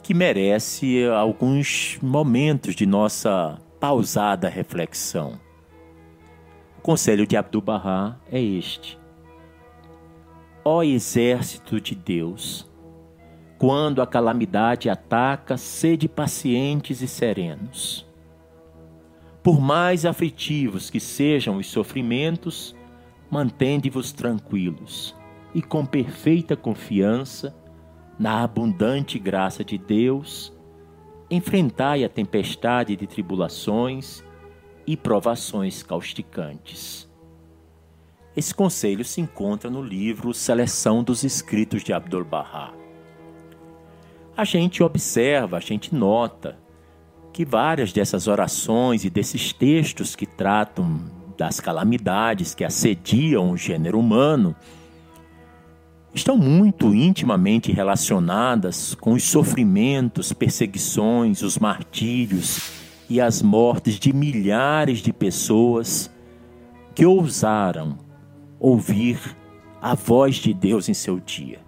[0.00, 5.40] que merece alguns momentos de nossa pausada reflexão.
[6.78, 8.96] O conselho de Abdu'l-Bahá é este:
[10.64, 12.67] Ó exército de Deus,
[13.58, 18.06] quando a calamidade ataca, sede pacientes e serenos.
[19.42, 22.76] Por mais aflitivos que sejam os sofrimentos,
[23.28, 25.14] mantende-vos tranquilos
[25.52, 27.54] e com perfeita confiança
[28.18, 30.52] na abundante graça de Deus,
[31.30, 34.22] enfrentai a tempestade de tribulações
[34.86, 37.08] e provações causticantes.
[38.36, 42.77] Esse conselho se encontra no livro Seleção dos Escritos de Abdu'l-Bahá.
[44.38, 46.56] A gente observa, a gente nota
[47.32, 51.00] que várias dessas orações e desses textos que tratam
[51.36, 54.54] das calamidades que assediam o gênero humano
[56.14, 62.60] estão muito intimamente relacionadas com os sofrimentos, perseguições, os martírios
[63.10, 66.08] e as mortes de milhares de pessoas
[66.94, 67.98] que ousaram
[68.60, 69.18] ouvir
[69.82, 71.67] a voz de Deus em seu dia.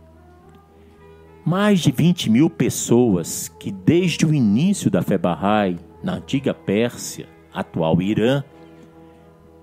[1.51, 7.27] Mais de 20 mil pessoas que, desde o início da fé Bahá'í, na antiga Pérsia,
[7.53, 8.45] atual Irã,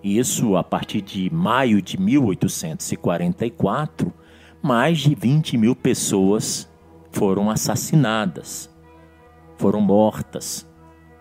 [0.04, 4.14] isso a partir de maio de 1844,
[4.62, 6.70] mais de 20 mil pessoas
[7.10, 8.70] foram assassinadas,
[9.58, 10.70] foram mortas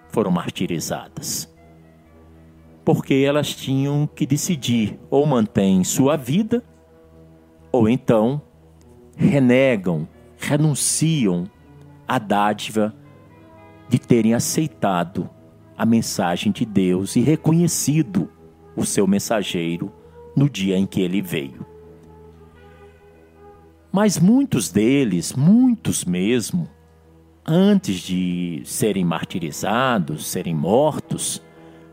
[0.08, 1.48] foram martirizadas.
[2.84, 6.64] Porque elas tinham que decidir ou mantêm sua vida,
[7.70, 8.42] ou então
[9.16, 10.08] renegam,
[10.38, 11.50] renunciam
[12.06, 12.94] à dádiva
[13.88, 15.28] de terem aceitado
[15.76, 18.30] a mensagem de Deus e reconhecido
[18.74, 19.92] o seu mensageiro
[20.34, 21.64] no dia em que ele veio.
[23.92, 26.68] Mas muitos deles, muitos mesmo,
[27.46, 31.42] antes de serem martirizados, serem mortos,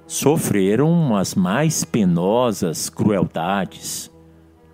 [0.06, 4.12] sofreram as mais penosas crueldades,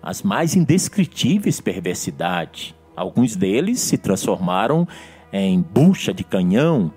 [0.02, 2.74] as mais indescritíveis perversidades.
[3.00, 4.86] Alguns deles se transformaram
[5.32, 6.92] em bucha de canhão,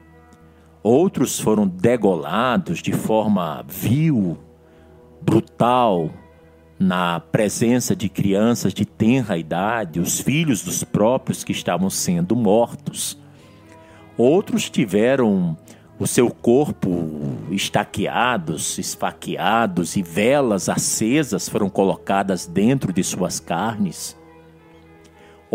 [0.84, 4.38] outros foram degolados de forma vil,
[5.22, 6.10] brutal,
[6.78, 13.18] na presença de crianças de tenra idade, os filhos dos próprios que estavam sendo mortos.
[14.18, 15.58] Outros tiveram
[15.98, 16.90] o seu corpo
[17.50, 24.22] estaqueados, esfaqueados e velas acesas foram colocadas dentro de suas carnes.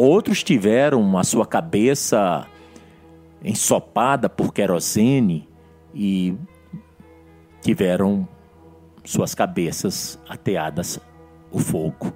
[0.00, 2.46] Outros tiveram a sua cabeça
[3.42, 5.48] ensopada por querosene
[5.92, 6.36] e
[7.60, 8.28] tiveram
[9.02, 11.00] suas cabeças ateadas
[11.50, 12.12] o fogo.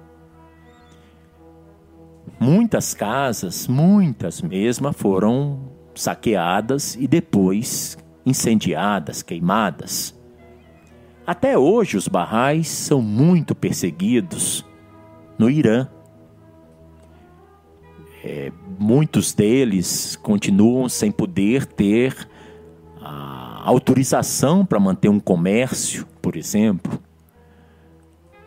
[2.39, 10.17] Muitas casas, muitas mesmo, foram saqueadas e depois incendiadas, queimadas.
[11.27, 14.65] Até hoje, os barrais são muito perseguidos
[15.37, 15.89] no Irã.
[18.23, 22.27] É, muitos deles continuam sem poder ter
[23.63, 26.99] autorização para manter um comércio, por exemplo.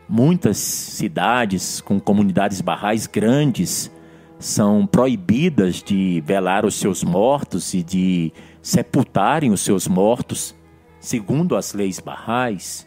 [0.08, 3.90] Muitas cidades com comunidades barrais grandes
[4.38, 10.54] são proibidas de velar os seus mortos e de sepultarem os seus mortos,
[11.00, 12.86] segundo as leis barrais.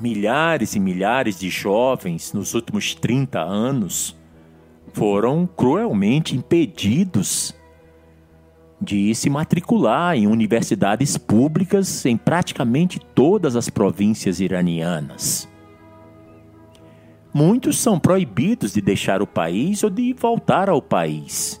[0.00, 4.16] Milhares e milhares de jovens nos últimos 30 anos
[4.94, 7.52] foram cruelmente impedidos
[8.80, 15.48] de se matricular em universidades públicas em praticamente todas as províncias iranianas.
[17.32, 21.60] Muitos são proibidos de deixar o país ou de voltar ao país.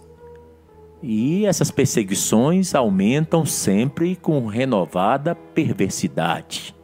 [1.02, 6.74] E essas perseguições aumentam sempre com renovada perversidade.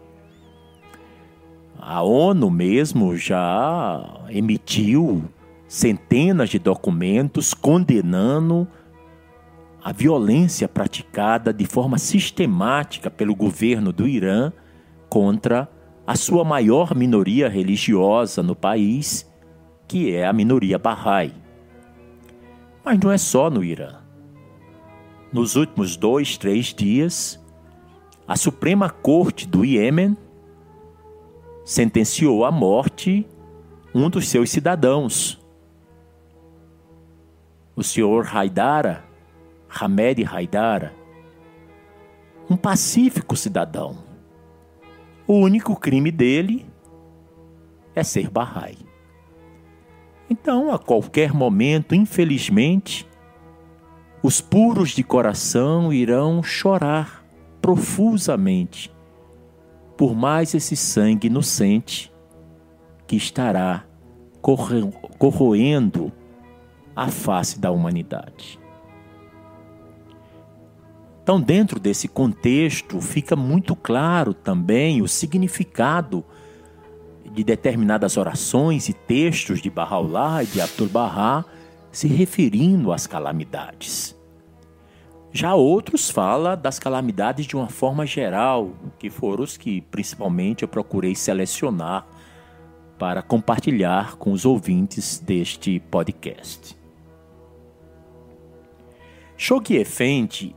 [1.79, 5.25] A ONU mesmo já emitiu
[5.71, 8.67] centenas de documentos condenando
[9.81, 14.53] a violência praticada de forma sistemática pelo governo do Irã
[15.09, 15.71] contra
[16.05, 19.31] a sua maior minoria religiosa no país,
[19.87, 21.33] que é a minoria Bahá'í.
[22.85, 24.01] Mas não é só no Irã.
[25.33, 27.41] Nos últimos dois, três dias,
[28.27, 30.17] a Suprema Corte do Iêmen
[31.65, 33.25] sentenciou à morte
[33.95, 35.40] um dos seus cidadãos,
[37.75, 39.05] o senhor Haidara,
[39.69, 40.95] Hamed Haidara,
[42.49, 43.99] um pacífico cidadão.
[45.27, 46.67] O único crime dele
[47.95, 48.79] é ser Bahá'í.
[50.29, 53.09] Então, a qualquer momento, infelizmente,
[54.23, 57.25] os puros de coração irão chorar
[57.61, 58.93] profusamente
[59.97, 62.13] por mais esse sangue inocente
[63.07, 63.85] que estará
[65.19, 66.13] corroendo
[67.01, 68.61] a face da humanidade.
[71.23, 76.23] Então, dentro desse contexto, fica muito claro também o significado
[77.33, 81.47] de determinadas orações e textos de Bahá'u'lláh e de Abdu'l-Bahá
[81.91, 84.15] se referindo às calamidades.
[85.33, 90.69] Já outros falam das calamidades de uma forma geral, que foram os que principalmente eu
[90.69, 92.07] procurei selecionar
[92.99, 96.80] para compartilhar com os ouvintes deste podcast.
[99.43, 100.55] Shoghi Effendi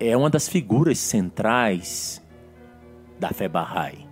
[0.00, 2.24] é uma das figuras centrais
[3.20, 4.06] da fé Bahá'í.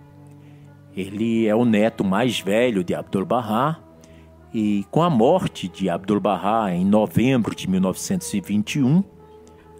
[0.95, 3.79] Ele é o neto mais velho de Abdu'l-Bahá
[4.53, 9.03] e com a morte de Abdu'l-Bahá em novembro de 1921,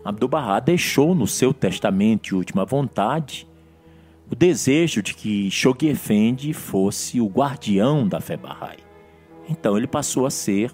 [0.04, 3.48] Abdu'l-Bahá deixou no seu testamento de última vontade
[4.28, 8.80] o desejo de que Shoghi Effendi fosse o guardião da fé Bahá'í.
[9.48, 10.74] Então ele passou a ser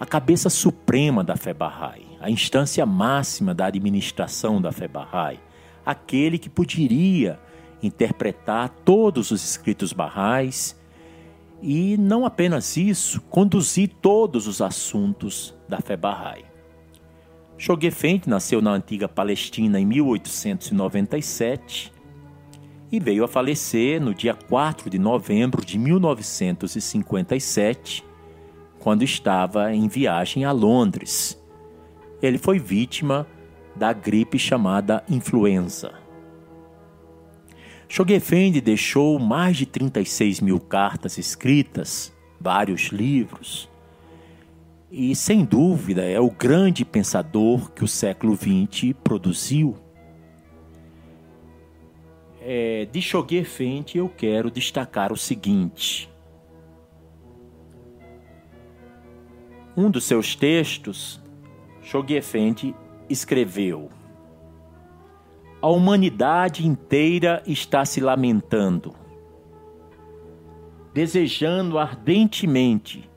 [0.00, 5.38] a cabeça suprema da fé Bahá'í a instância máxima da administração da fé Bahá'í,
[5.84, 7.38] aquele que poderia
[7.82, 10.76] interpretar todos os escritos barrais
[11.62, 16.44] e não apenas isso, conduzir todos os assuntos da fé Bahá'í.
[17.56, 21.92] Shogefendi nasceu na antiga Palestina em 1897
[22.90, 28.04] e veio a falecer no dia 4 de novembro de 1957,
[28.78, 31.37] quando estava em viagem a Londres
[32.22, 33.26] ele foi vítima
[33.74, 35.92] da gripe chamada influenza.
[37.88, 43.70] Shogefendi deixou mais de 36 mil cartas escritas, vários livros,
[44.90, 49.76] e sem dúvida é o grande pensador que o século XX produziu.
[52.40, 56.10] É, de Shogefendi eu quero destacar o seguinte.
[59.76, 61.20] Um dos seus textos
[61.90, 62.20] Shoghi
[63.08, 63.88] escreveu:
[65.62, 68.94] A humanidade inteira está se lamentando,
[70.92, 73.08] desejando ardentemente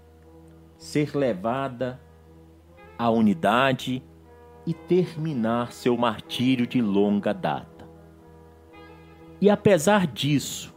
[0.78, 2.00] ser levada
[2.98, 4.02] à unidade
[4.66, 7.86] e terminar seu martírio de longa data.
[9.42, 10.74] E apesar disso,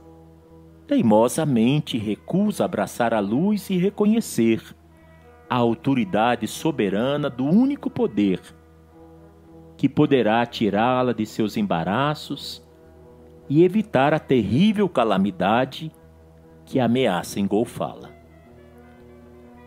[0.88, 4.74] teimosamente recusa abraçar a luz e reconhecer
[5.49, 8.40] a autoridade soberana do único poder
[9.76, 12.64] que poderá tirá-la de seus embaraços
[13.49, 15.92] e evitar a terrível calamidade
[16.64, 18.11] que ameaça engolfá-la.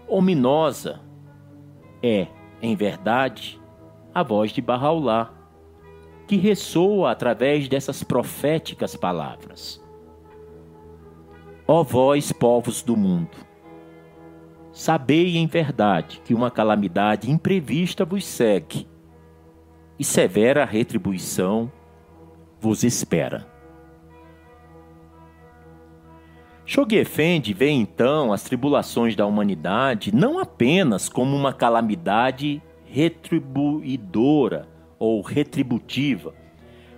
[0.08, 1.02] Ominosa
[2.02, 2.28] é,
[2.62, 3.62] em verdade,
[4.14, 5.34] a voz de Barraulá,
[6.28, 9.84] que ressoa através dessas proféticas palavras.
[11.68, 13.47] Ó vós, povos do mundo,
[14.78, 18.88] sabei em verdade que uma calamidade imprevista vos segue,
[19.98, 21.72] e severa retribuição
[22.62, 23.48] vos espera.
[26.64, 27.04] Shoghi
[27.56, 34.68] vê então as tribulações da humanidade não apenas como uma calamidade retribuidora
[35.00, 36.36] ou retributiva,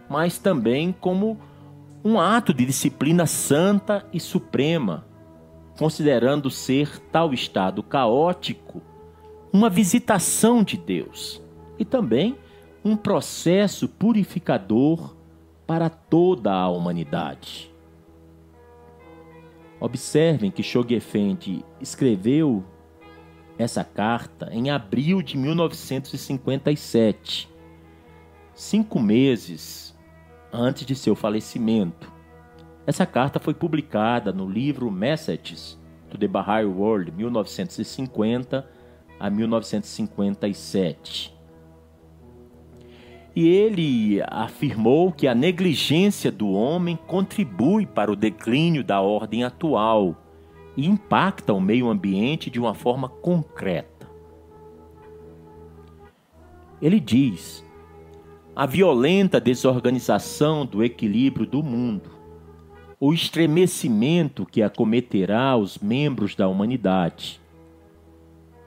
[0.09, 1.39] mas também como
[2.03, 5.07] um ato de disciplina santa e suprema,
[5.79, 8.81] considerando ser tal estado caótico
[9.53, 11.41] uma visitação de Deus
[11.79, 12.37] e também
[12.83, 15.15] um processo purificador
[15.65, 17.73] para toda a humanidade.
[19.79, 21.01] Observem que Shoghi
[21.79, 22.61] escreveu
[23.57, 27.49] essa carta em abril de 1957,
[28.53, 29.97] cinco meses
[30.51, 32.18] antes de seu falecimento.
[32.89, 35.77] Essa carta foi publicada no livro Messages
[36.09, 38.67] to the Baha'i World, 1950
[39.19, 41.37] a 1957.
[43.35, 50.15] E ele afirmou que a negligência do homem contribui para o declínio da ordem atual
[50.75, 54.09] e impacta o meio ambiente de uma forma concreta.
[56.81, 57.63] Ele diz:
[58.55, 62.17] a violenta desorganização do equilíbrio do mundo,
[63.01, 67.39] o estremecimento que acometerá os membros da humanidade,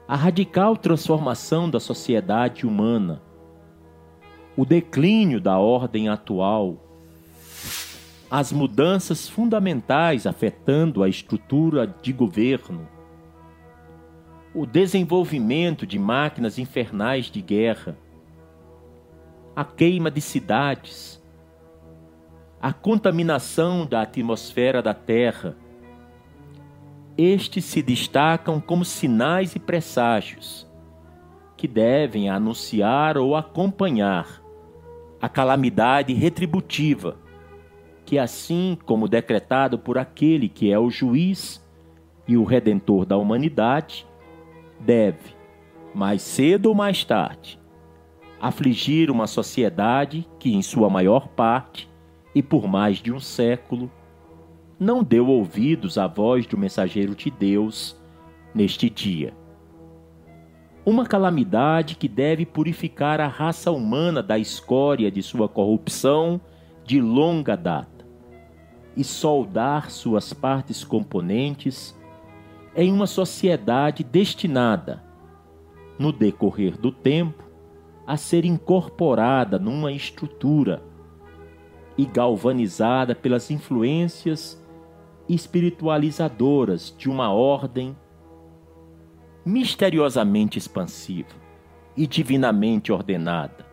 [0.07, 3.21] a radical transformação da sociedade humana.
[4.57, 6.77] O declínio da ordem atual,
[8.29, 12.87] as mudanças fundamentais afetando a estrutura de governo,
[14.53, 17.95] o desenvolvimento de máquinas infernais de guerra,
[19.55, 21.22] a queima de cidades,
[22.63, 25.53] a contaminação da atmosfera da Terra.
[27.17, 30.65] Estes se destacam como sinais e presságios
[31.57, 34.41] que devem anunciar ou acompanhar
[35.21, 37.17] a calamidade retributiva,
[38.05, 41.61] que assim como decretado por aquele que é o juiz
[42.25, 44.07] e o redentor da humanidade,
[44.79, 45.35] deve,
[45.93, 47.59] mais cedo ou mais tarde,
[48.39, 51.91] afligir uma sociedade que, em sua maior parte
[52.33, 53.91] e por mais de um século,
[54.79, 57.95] não deu ouvidos à voz do mensageiro de Deus
[58.53, 59.33] neste dia.
[60.85, 66.41] Uma calamidade que deve purificar a raça humana da escória de sua corrupção
[66.83, 68.05] de longa data
[68.95, 71.97] e soldar suas partes componentes
[72.75, 75.01] em uma sociedade destinada,
[75.97, 77.43] no decorrer do tempo,
[78.05, 80.83] a ser incorporada numa estrutura
[81.97, 84.61] e galvanizada pelas influências
[85.27, 87.95] espiritualizadoras de uma ordem
[89.45, 91.35] misteriosamente expansiva
[91.95, 93.65] e divinamente ordenada,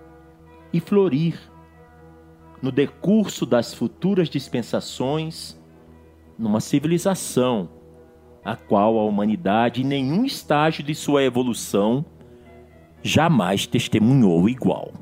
[0.72, 1.38] e florir
[2.60, 5.58] no decurso das futuras dispensações
[6.38, 7.68] numa civilização
[8.44, 12.04] a qual a humanidade em nenhum estágio de sua evolução
[13.02, 14.92] jamais testemunhou igual.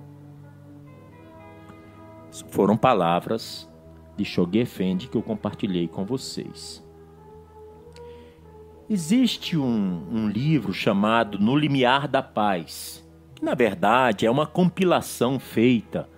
[2.50, 3.68] Foram palavras
[4.16, 6.84] de Shoghi Effendi que eu compartilhei com vocês.
[8.90, 15.38] Existe um, um livro chamado No Limiar da Paz, que na verdade é uma compilação
[15.38, 16.08] feita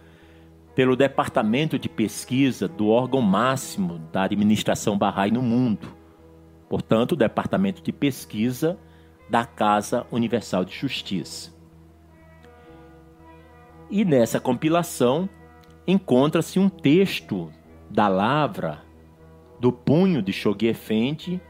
[0.75, 5.89] pelo Departamento de Pesquisa do órgão máximo da administração Bahá'í no mundo,
[6.69, 8.79] portanto, o Departamento de Pesquisa
[9.29, 11.53] da Casa Universal de Justiça.
[13.91, 15.29] E nessa compilação
[15.87, 17.51] encontra-se um texto
[17.89, 18.83] da lavra
[19.59, 21.41] do punho de Shoghi Effendi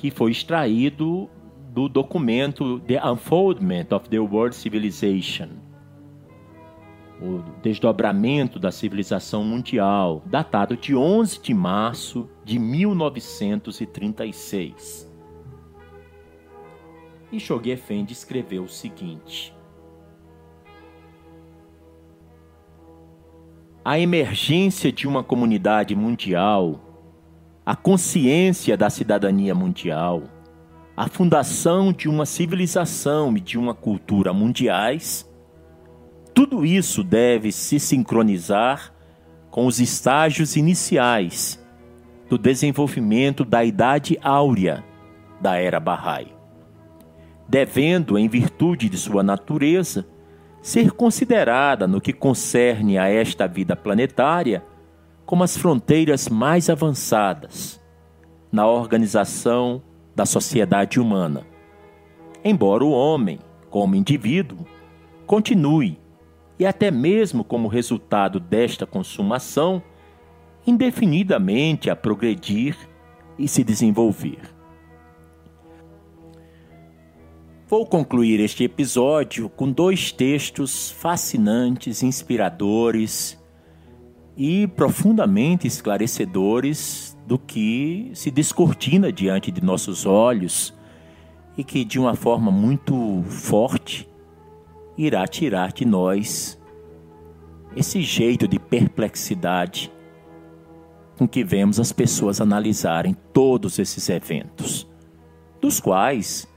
[0.00, 1.28] que foi extraído
[1.70, 5.50] do documento The Unfoldment of the World Civilization,
[7.20, 15.06] o desdobramento da civilização mundial, datado de 11 de março de 1936.
[17.30, 19.54] E Shoghi Effendi escreveu o seguinte:
[23.84, 26.80] A emergência de uma comunidade mundial
[27.64, 30.24] a consciência da cidadania mundial,
[30.96, 35.24] a fundação de uma civilização e de uma cultura mundiais,
[36.34, 38.92] tudo isso deve se sincronizar
[39.52, 41.64] com os estágios iniciais
[42.28, 44.82] do desenvolvimento da Idade Áurea
[45.40, 46.32] da Era Bahá'í,
[47.48, 50.06] devendo, em virtude de sua natureza,
[50.62, 54.64] ser considerada no que concerne a esta vida planetária
[55.24, 57.80] como as fronteiras mais avançadas
[58.50, 59.82] na organização
[60.14, 61.46] da sociedade humana.
[62.44, 63.38] Embora o homem,
[63.70, 64.66] como indivíduo,
[65.26, 65.98] continue,
[66.58, 69.82] e até mesmo como resultado desta consumação,
[70.66, 72.76] indefinidamente a progredir
[73.38, 74.59] e se desenvolver.
[77.70, 83.38] Vou concluir este episódio com dois textos fascinantes, inspiradores
[84.36, 90.74] e profundamente esclarecedores do que se descortina diante de nossos olhos
[91.56, 94.10] e que, de uma forma muito forte,
[94.98, 96.60] irá tirar de nós
[97.76, 99.92] esse jeito de perplexidade
[101.16, 104.88] com que vemos as pessoas analisarem todos esses eventos,
[105.60, 106.49] dos quais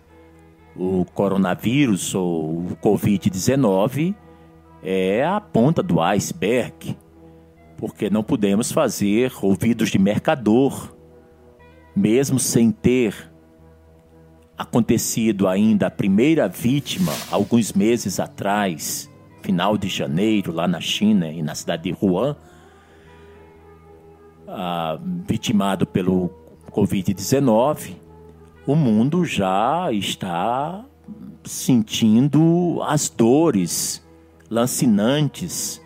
[0.75, 4.15] o coronavírus ou o Covid-19
[4.81, 6.97] é a ponta do iceberg,
[7.77, 10.93] porque não podemos fazer ouvidos de mercador,
[11.95, 13.31] mesmo sem ter
[14.57, 19.09] acontecido ainda a primeira vítima alguns meses atrás,
[19.41, 22.35] final de janeiro, lá na China e na cidade de Wuhan,
[24.47, 26.29] ah, vitimado pelo
[26.71, 28.02] Covid-19
[28.65, 30.85] o mundo já está
[31.43, 34.01] sentindo as dores
[34.49, 35.81] lancinantes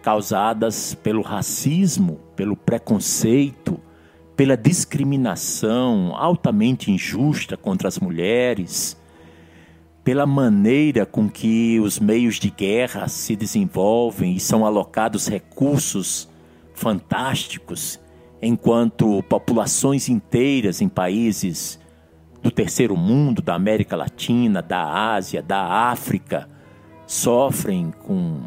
[0.00, 3.80] causadas pelo racismo, pelo preconceito,
[4.36, 8.96] pela discriminação altamente injusta contra as mulheres,
[10.04, 16.28] pela maneira com que os meios de guerra se desenvolvem e são alocados recursos
[16.72, 18.00] fantásticos,
[18.40, 21.81] enquanto populações inteiras em países
[22.42, 26.48] do terceiro mundo, da América Latina, da Ásia, da África,
[27.06, 28.42] sofrem com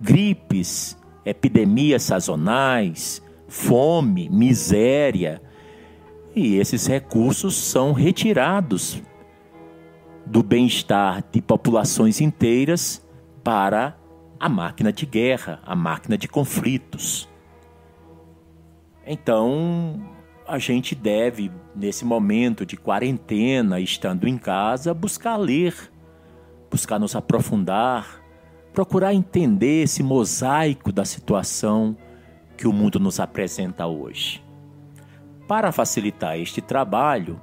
[0.00, 5.42] gripes, epidemias sazonais, fome, miséria,
[6.34, 9.02] e esses recursos são retirados
[10.24, 13.06] do bem-estar de populações inteiras
[13.44, 13.96] para
[14.38, 17.28] a máquina de guerra, a máquina de conflitos.
[19.06, 20.15] Então,
[20.46, 25.74] a gente deve, nesse momento de quarentena, estando em casa, buscar ler,
[26.70, 28.22] buscar nos aprofundar,
[28.72, 31.96] procurar entender esse mosaico da situação
[32.56, 34.42] que o mundo nos apresenta hoje.
[35.48, 37.40] Para facilitar este trabalho,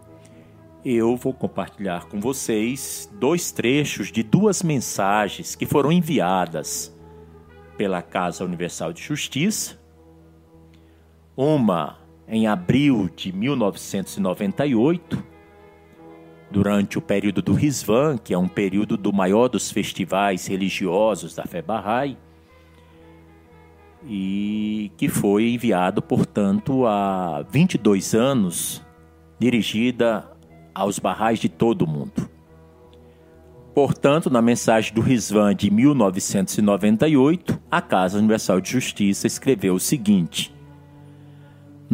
[0.83, 6.93] eu vou compartilhar com vocês dois trechos de duas mensagens que foram enviadas
[7.77, 9.79] pela Casa Universal de Justiça.
[11.35, 15.24] Uma em abril de 1998,
[16.49, 21.43] durante o período do Rizvan, que é um período do maior dos festivais religiosos da
[21.43, 22.17] fé Bahá'í,
[24.05, 28.82] e que foi enviado, portanto, há 22 anos,
[29.39, 30.30] dirigida
[30.74, 32.30] aos barrais de todo o mundo.
[33.74, 40.52] Portanto, na mensagem do Rizvan de 1998, a Casa Universal de Justiça escreveu o seguinte: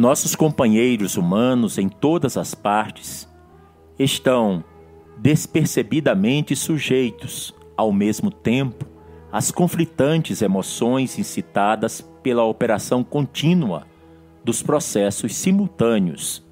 [0.00, 3.28] nossos companheiros humanos em todas as partes
[3.98, 4.64] estão
[5.18, 8.86] despercebidamente sujeitos, ao mesmo tempo,
[9.30, 13.86] às conflitantes emoções incitadas pela operação contínua
[14.42, 16.42] dos processos simultâneos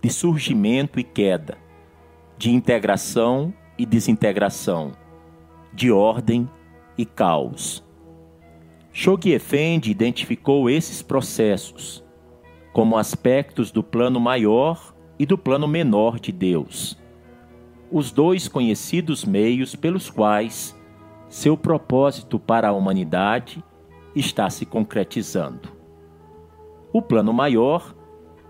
[0.00, 1.58] de surgimento e queda,
[2.38, 4.92] de integração e desintegração,
[5.72, 6.48] de ordem
[6.96, 7.82] e caos.
[8.92, 12.03] Shoghi Effendi identificou esses processos
[12.74, 16.98] como aspectos do plano maior e do plano menor de Deus,
[17.88, 20.76] os dois conhecidos meios pelos quais
[21.28, 23.62] seu propósito para a humanidade
[24.12, 25.72] está se concretizando.
[26.92, 27.94] O plano maior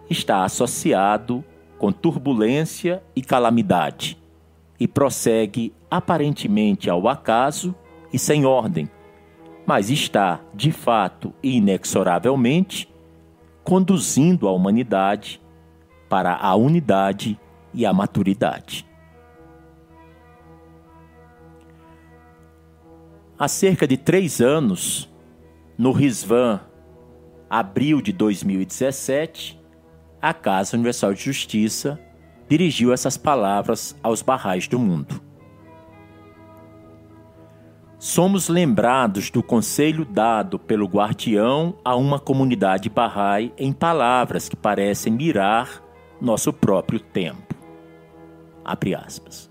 [0.08, 1.44] está associado
[1.78, 4.16] com turbulência e calamidade
[4.80, 7.74] e prossegue aparentemente ao acaso
[8.10, 8.88] e sem ordem,
[9.66, 12.93] mas está, de fato e inexoravelmente,
[13.64, 15.40] conduzindo a humanidade
[16.08, 17.40] para a unidade
[17.72, 18.86] e a maturidade.
[23.36, 25.12] Há cerca de três anos,
[25.76, 26.60] no Risvan,
[27.50, 29.60] abril de 2017,
[30.22, 32.00] a Casa Universal de Justiça
[32.48, 35.20] dirigiu essas palavras aos barrais do mundo.
[38.04, 45.10] Somos lembrados do conselho dado pelo guardião a uma comunidade Bahá'í em palavras que parecem
[45.10, 45.82] mirar
[46.20, 47.54] nosso próprio tempo.
[48.62, 49.50] Abre aspas.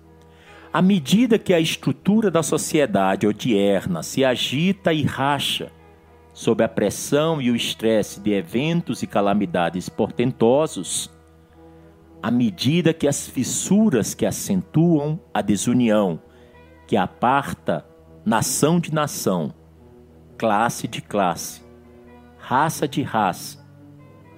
[0.72, 5.72] À medida que a estrutura da sociedade odierna se agita e racha
[6.32, 11.10] sob a pressão e o estresse de eventos e calamidades portentosos,
[12.22, 16.22] à medida que as fissuras que acentuam a desunião,
[16.86, 17.84] que aparta
[18.24, 19.52] nação de nação,
[20.38, 21.62] classe de classe,
[22.38, 23.62] raça de raça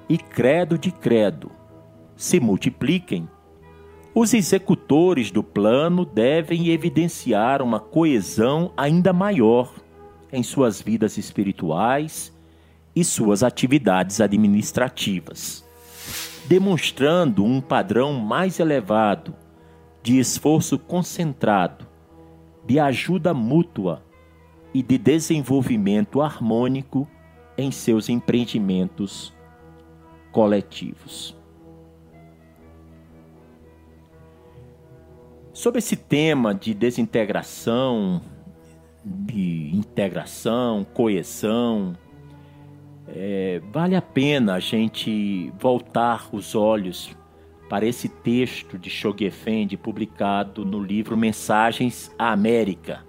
[0.08, 1.50] e credo de credo
[2.16, 3.28] se multipliquem,
[4.14, 9.72] os executores do plano devem evidenciar uma coesão ainda maior
[10.32, 12.34] em suas vidas espirituais
[12.94, 15.64] e suas atividades administrativas,
[16.46, 19.34] demonstrando um padrão mais elevado
[20.02, 21.85] de esforço concentrado,
[22.66, 24.02] de ajuda mútua
[24.74, 27.08] e de desenvolvimento harmônico
[27.56, 29.32] em seus empreendimentos
[30.32, 31.34] coletivos.
[35.52, 38.20] Sobre esse tema de desintegração,
[39.02, 41.96] de integração, coesão,
[43.08, 47.15] é, vale a pena a gente voltar os olhos
[47.68, 53.04] para esse texto de Shogefendi publicado no livro Mensagens à América,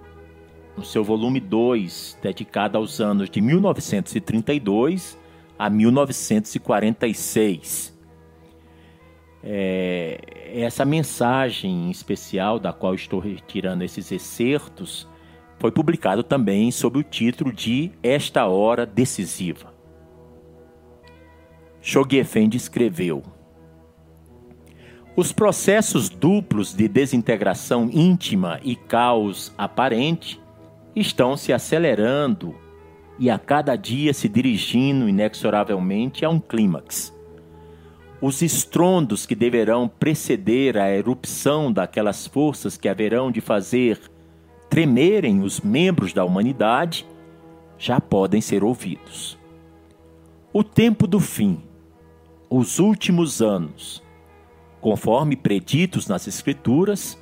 [0.75, 5.17] no seu volume 2, dedicado aos anos de 1932
[5.57, 7.97] a 1946
[9.49, 10.19] é,
[10.53, 15.07] essa mensagem especial da qual estou retirando esses excertos
[15.57, 19.73] foi publicado também sob o título de Esta Hora Decisiva.
[21.81, 22.21] Shoghi
[22.53, 23.23] escreveu:
[25.17, 30.39] Os processos duplos de desintegração íntima e caos aparente
[30.95, 32.55] estão se acelerando
[33.19, 37.17] e a cada dia se dirigindo inexoravelmente a um clímax
[38.21, 43.99] os estrondos que deverão preceder a erupção daquelas forças que haverão de fazer
[44.69, 47.05] tremerem os membros da humanidade
[47.77, 49.37] já podem ser ouvidos.
[50.51, 51.61] O tempo do fim,
[52.49, 54.01] os últimos anos,
[54.87, 57.21] conforme preditos nas Escrituras,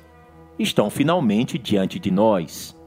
[0.56, 2.80] estão finalmente diante de nós.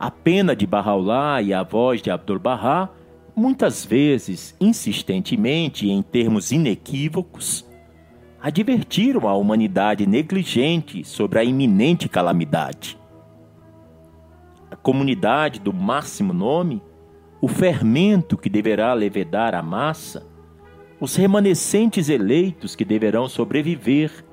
[0.00, 2.88] A pena de Bahá'u'lláh e a voz de Abdu'l-Bahá
[3.36, 7.68] muitas vezes insistentemente e em termos inequívocos,
[8.40, 12.98] advertiram a humanidade negligente sobre a iminente calamidade.
[14.70, 16.82] A comunidade do máximo nome,
[17.38, 20.31] o fermento que deverá levedar a massa,
[21.02, 24.24] os remanescentes eleitos que deverão sobreviver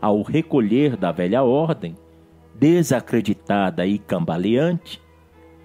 [0.00, 1.94] ao recolher da velha ordem,
[2.54, 5.02] desacreditada e cambaleante,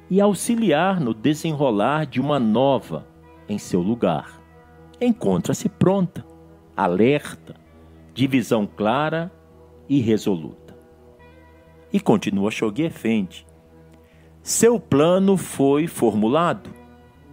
[0.09, 3.07] e auxiliar no desenrolar de uma nova
[3.47, 4.41] em seu lugar.
[4.99, 6.25] Encontra-se pronta,
[6.75, 7.55] alerta,
[8.13, 9.31] de visão clara
[9.87, 10.75] e resoluta.
[11.91, 13.47] E continua Shoghi Effendi.
[14.41, 16.69] Seu plano foi formulado,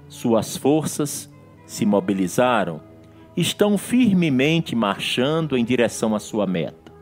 [0.06, 1.28] suas forças
[1.66, 2.88] se mobilizaram,
[3.36, 6.92] estão firmemente marchando em direção à sua meta.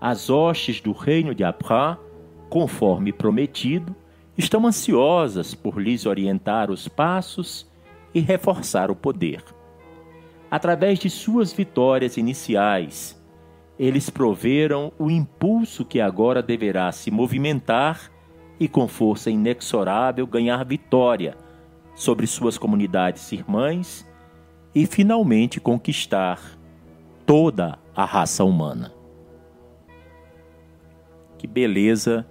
[0.00, 1.98] As hostes do reino de Abra,
[2.50, 3.94] conforme prometido,
[4.36, 7.70] estão ansiosas por lhes orientar os passos
[8.14, 9.42] e reforçar o poder.
[10.50, 13.20] Através de suas vitórias iniciais,
[13.78, 18.10] eles proveram o impulso que agora deverá se movimentar
[18.60, 21.36] e, com força inexorável, ganhar vitória
[21.94, 24.06] sobre suas comunidades irmãs
[24.74, 26.40] e finalmente conquistar
[27.26, 28.92] toda a raça humana.
[31.38, 32.26] Que beleza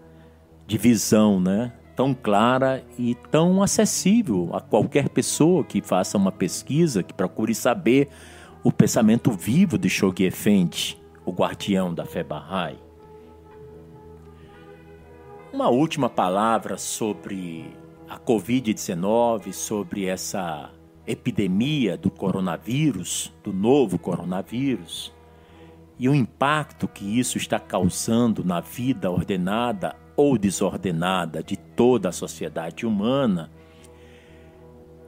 [0.65, 1.73] de visão, né?
[1.95, 8.09] tão clara e tão acessível a qualquer pessoa que faça uma pesquisa, que procure saber
[8.63, 12.79] o pensamento vivo de Shoghi Effendi, o guardião da fé Bahá'í.
[15.53, 17.75] Uma última palavra sobre
[18.09, 20.71] a Covid-19, sobre essa
[21.05, 25.13] epidemia do coronavírus, do novo coronavírus,
[25.97, 32.11] e o impacto que isso está causando na vida ordenada ou desordenada de toda a
[32.11, 33.51] sociedade humana,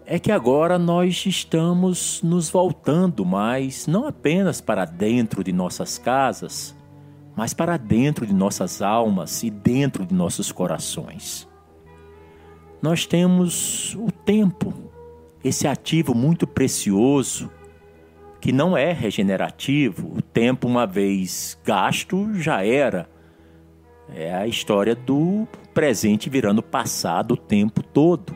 [0.06, 6.76] é que agora nós estamos nos voltando mais não apenas para dentro de nossas casas,
[7.36, 11.48] mas para dentro de nossas almas e dentro de nossos corações.
[12.82, 14.74] Nós temos o tempo,
[15.44, 17.52] esse ativo muito precioso,
[18.40, 20.14] que não é regenerativo.
[20.18, 23.10] O tempo, uma vez gasto, já era
[24.10, 28.36] É a história do presente virando passado o tempo todo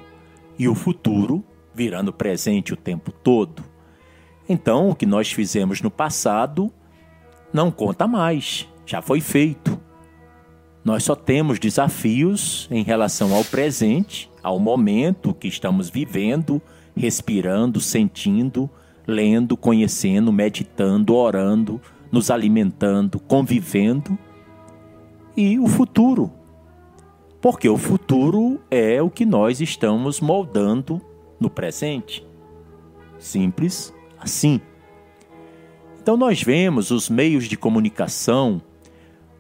[0.57, 1.43] e o futuro
[1.73, 3.63] virando presente o tempo todo.
[4.49, 6.71] Então, o que nós fizemos no passado
[7.53, 9.79] não conta mais, já foi feito.
[10.83, 16.61] Nós só temos desafios em relação ao presente, ao momento que estamos vivendo,
[16.97, 18.69] respirando, sentindo,
[19.05, 24.17] lendo, conhecendo, meditando, orando, nos alimentando, convivendo
[25.35, 26.31] e o futuro.
[27.39, 30.99] Porque o futuro é o que nós estamos moldando
[31.39, 32.25] no presente.
[33.19, 34.59] Simples assim.
[36.01, 38.61] Então nós vemos os meios de comunicação,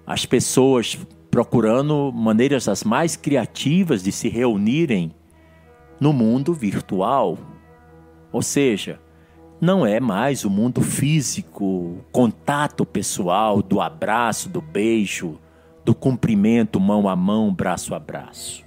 [0.05, 0.97] as pessoas
[1.31, 5.13] procurando maneiras as mais criativas de se reunirem
[5.99, 7.37] no mundo virtual.
[8.31, 8.99] Ou seja,
[9.59, 15.39] não é mais o mundo físico, contato pessoal, do abraço, do beijo,
[15.83, 18.65] do cumprimento mão a mão, braço a braço.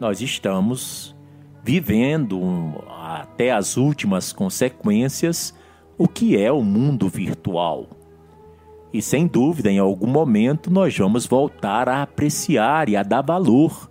[0.00, 1.14] Nós estamos
[1.62, 2.40] vivendo
[2.88, 5.54] até as últimas consequências
[5.98, 7.88] o que é o mundo virtual.
[8.92, 13.90] E sem dúvida, em algum momento, nós vamos voltar a apreciar e a dar valor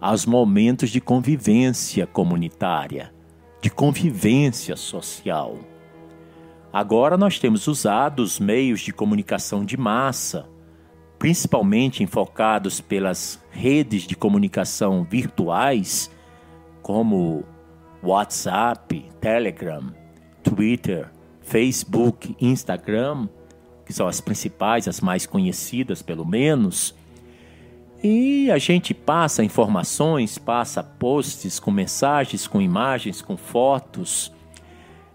[0.00, 3.12] aos momentos de convivência comunitária,
[3.60, 5.58] de convivência social.
[6.72, 10.48] Agora nós temos usado os meios de comunicação de massa
[11.20, 16.10] principalmente enfocados pelas redes de comunicação virtuais,
[16.80, 17.44] como
[18.02, 19.94] WhatsApp, Telegram,
[20.42, 21.10] Twitter,
[21.42, 23.28] Facebook, Instagram,
[23.84, 26.94] que são as principais, as mais conhecidas pelo menos.
[28.02, 34.32] E a gente passa informações, passa posts com mensagens, com imagens, com fotos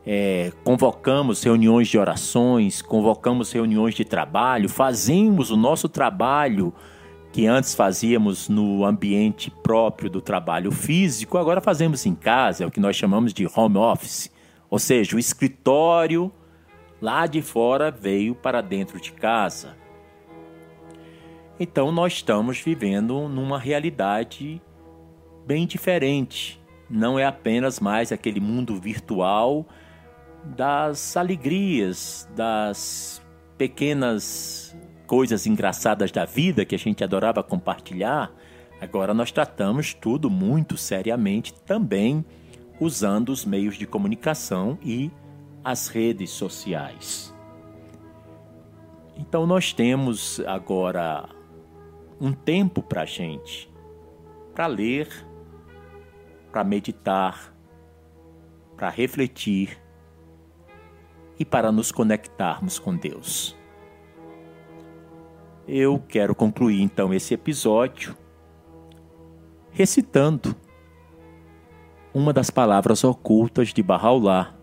[0.05, 6.71] é, convocamos reuniões de orações, convocamos reuniões de trabalho, fazemos o nosso trabalho
[7.33, 12.71] que antes fazíamos no ambiente próprio do trabalho físico, agora fazemos em casa, é o
[12.71, 14.31] que nós chamamos de home office.
[14.69, 16.31] Ou seja, o escritório
[17.01, 19.75] lá de fora veio para dentro de casa.
[21.60, 24.61] Então nós estamos vivendo numa realidade
[25.45, 26.61] bem diferente.
[26.90, 29.65] Não é apenas mais aquele mundo virtual
[30.44, 33.22] das alegrias, das
[33.57, 34.76] pequenas
[35.07, 38.32] coisas engraçadas da vida que a gente adorava compartilhar,
[38.82, 42.26] agora nós tratamos tudo muito seriamente também
[42.80, 45.10] usando os meios de comunicação e
[45.64, 47.34] as redes sociais.
[49.18, 51.30] Então nós temos agora
[52.19, 53.71] um tempo para a gente,
[54.53, 55.09] para ler,
[56.51, 57.53] para meditar,
[58.75, 59.77] para refletir
[61.37, 63.55] e para nos conectarmos com Deus.
[65.67, 68.15] Eu quero concluir então esse episódio
[69.71, 70.55] recitando
[72.13, 74.53] uma das palavras ocultas de Bahá'u'lláh.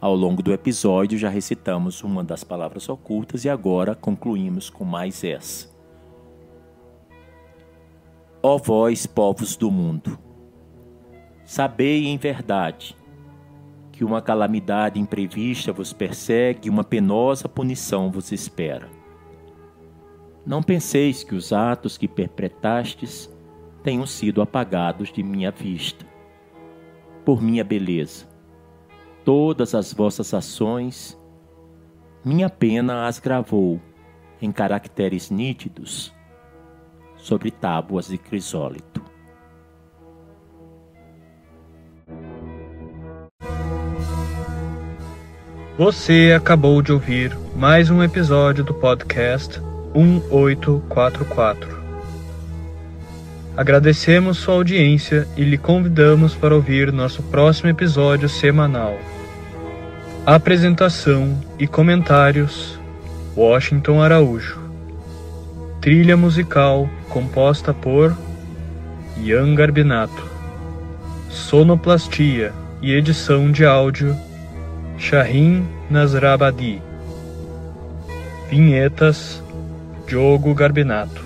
[0.00, 5.24] Ao longo do episódio já recitamos uma das palavras ocultas e agora concluímos com mais
[5.24, 5.73] essa.
[8.46, 10.18] Ó vós, povos do mundo,
[11.46, 12.94] sabei em verdade
[13.90, 18.86] que uma calamidade imprevista vos persegue e uma penosa punição vos espera.
[20.44, 23.34] Não penseis que os atos que perpetrastes
[23.82, 26.04] tenham sido apagados de minha vista.
[27.24, 28.28] Por minha beleza,
[29.24, 31.18] todas as vossas ações,
[32.22, 33.80] minha pena as gravou
[34.42, 36.14] em caracteres nítidos
[37.24, 39.02] sobre tábuas de crisólito.
[45.78, 49.58] Você acabou de ouvir mais um episódio do podcast
[49.94, 51.82] 1844.
[53.56, 58.98] Agradecemos sua audiência e lhe convidamos para ouvir nosso próximo episódio semanal.
[60.26, 62.78] Apresentação e comentários:
[63.34, 64.63] Washington Araújo.
[65.84, 68.16] Trilha musical composta por
[69.18, 70.30] Ian Garbinato.
[71.28, 74.16] Sonoplastia e edição de áudio
[74.96, 76.80] Shahin Nasrabadi.
[78.48, 79.42] Vinhetas
[80.06, 81.22] Diogo Garbinato.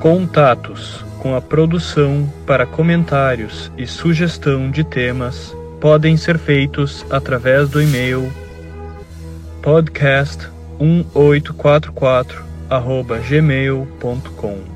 [0.00, 7.80] Contatos com a produção para comentários e sugestão de temas podem ser feitos através do
[7.80, 8.41] e-mail
[9.62, 12.42] podcast1844
[13.28, 14.71] gmail.com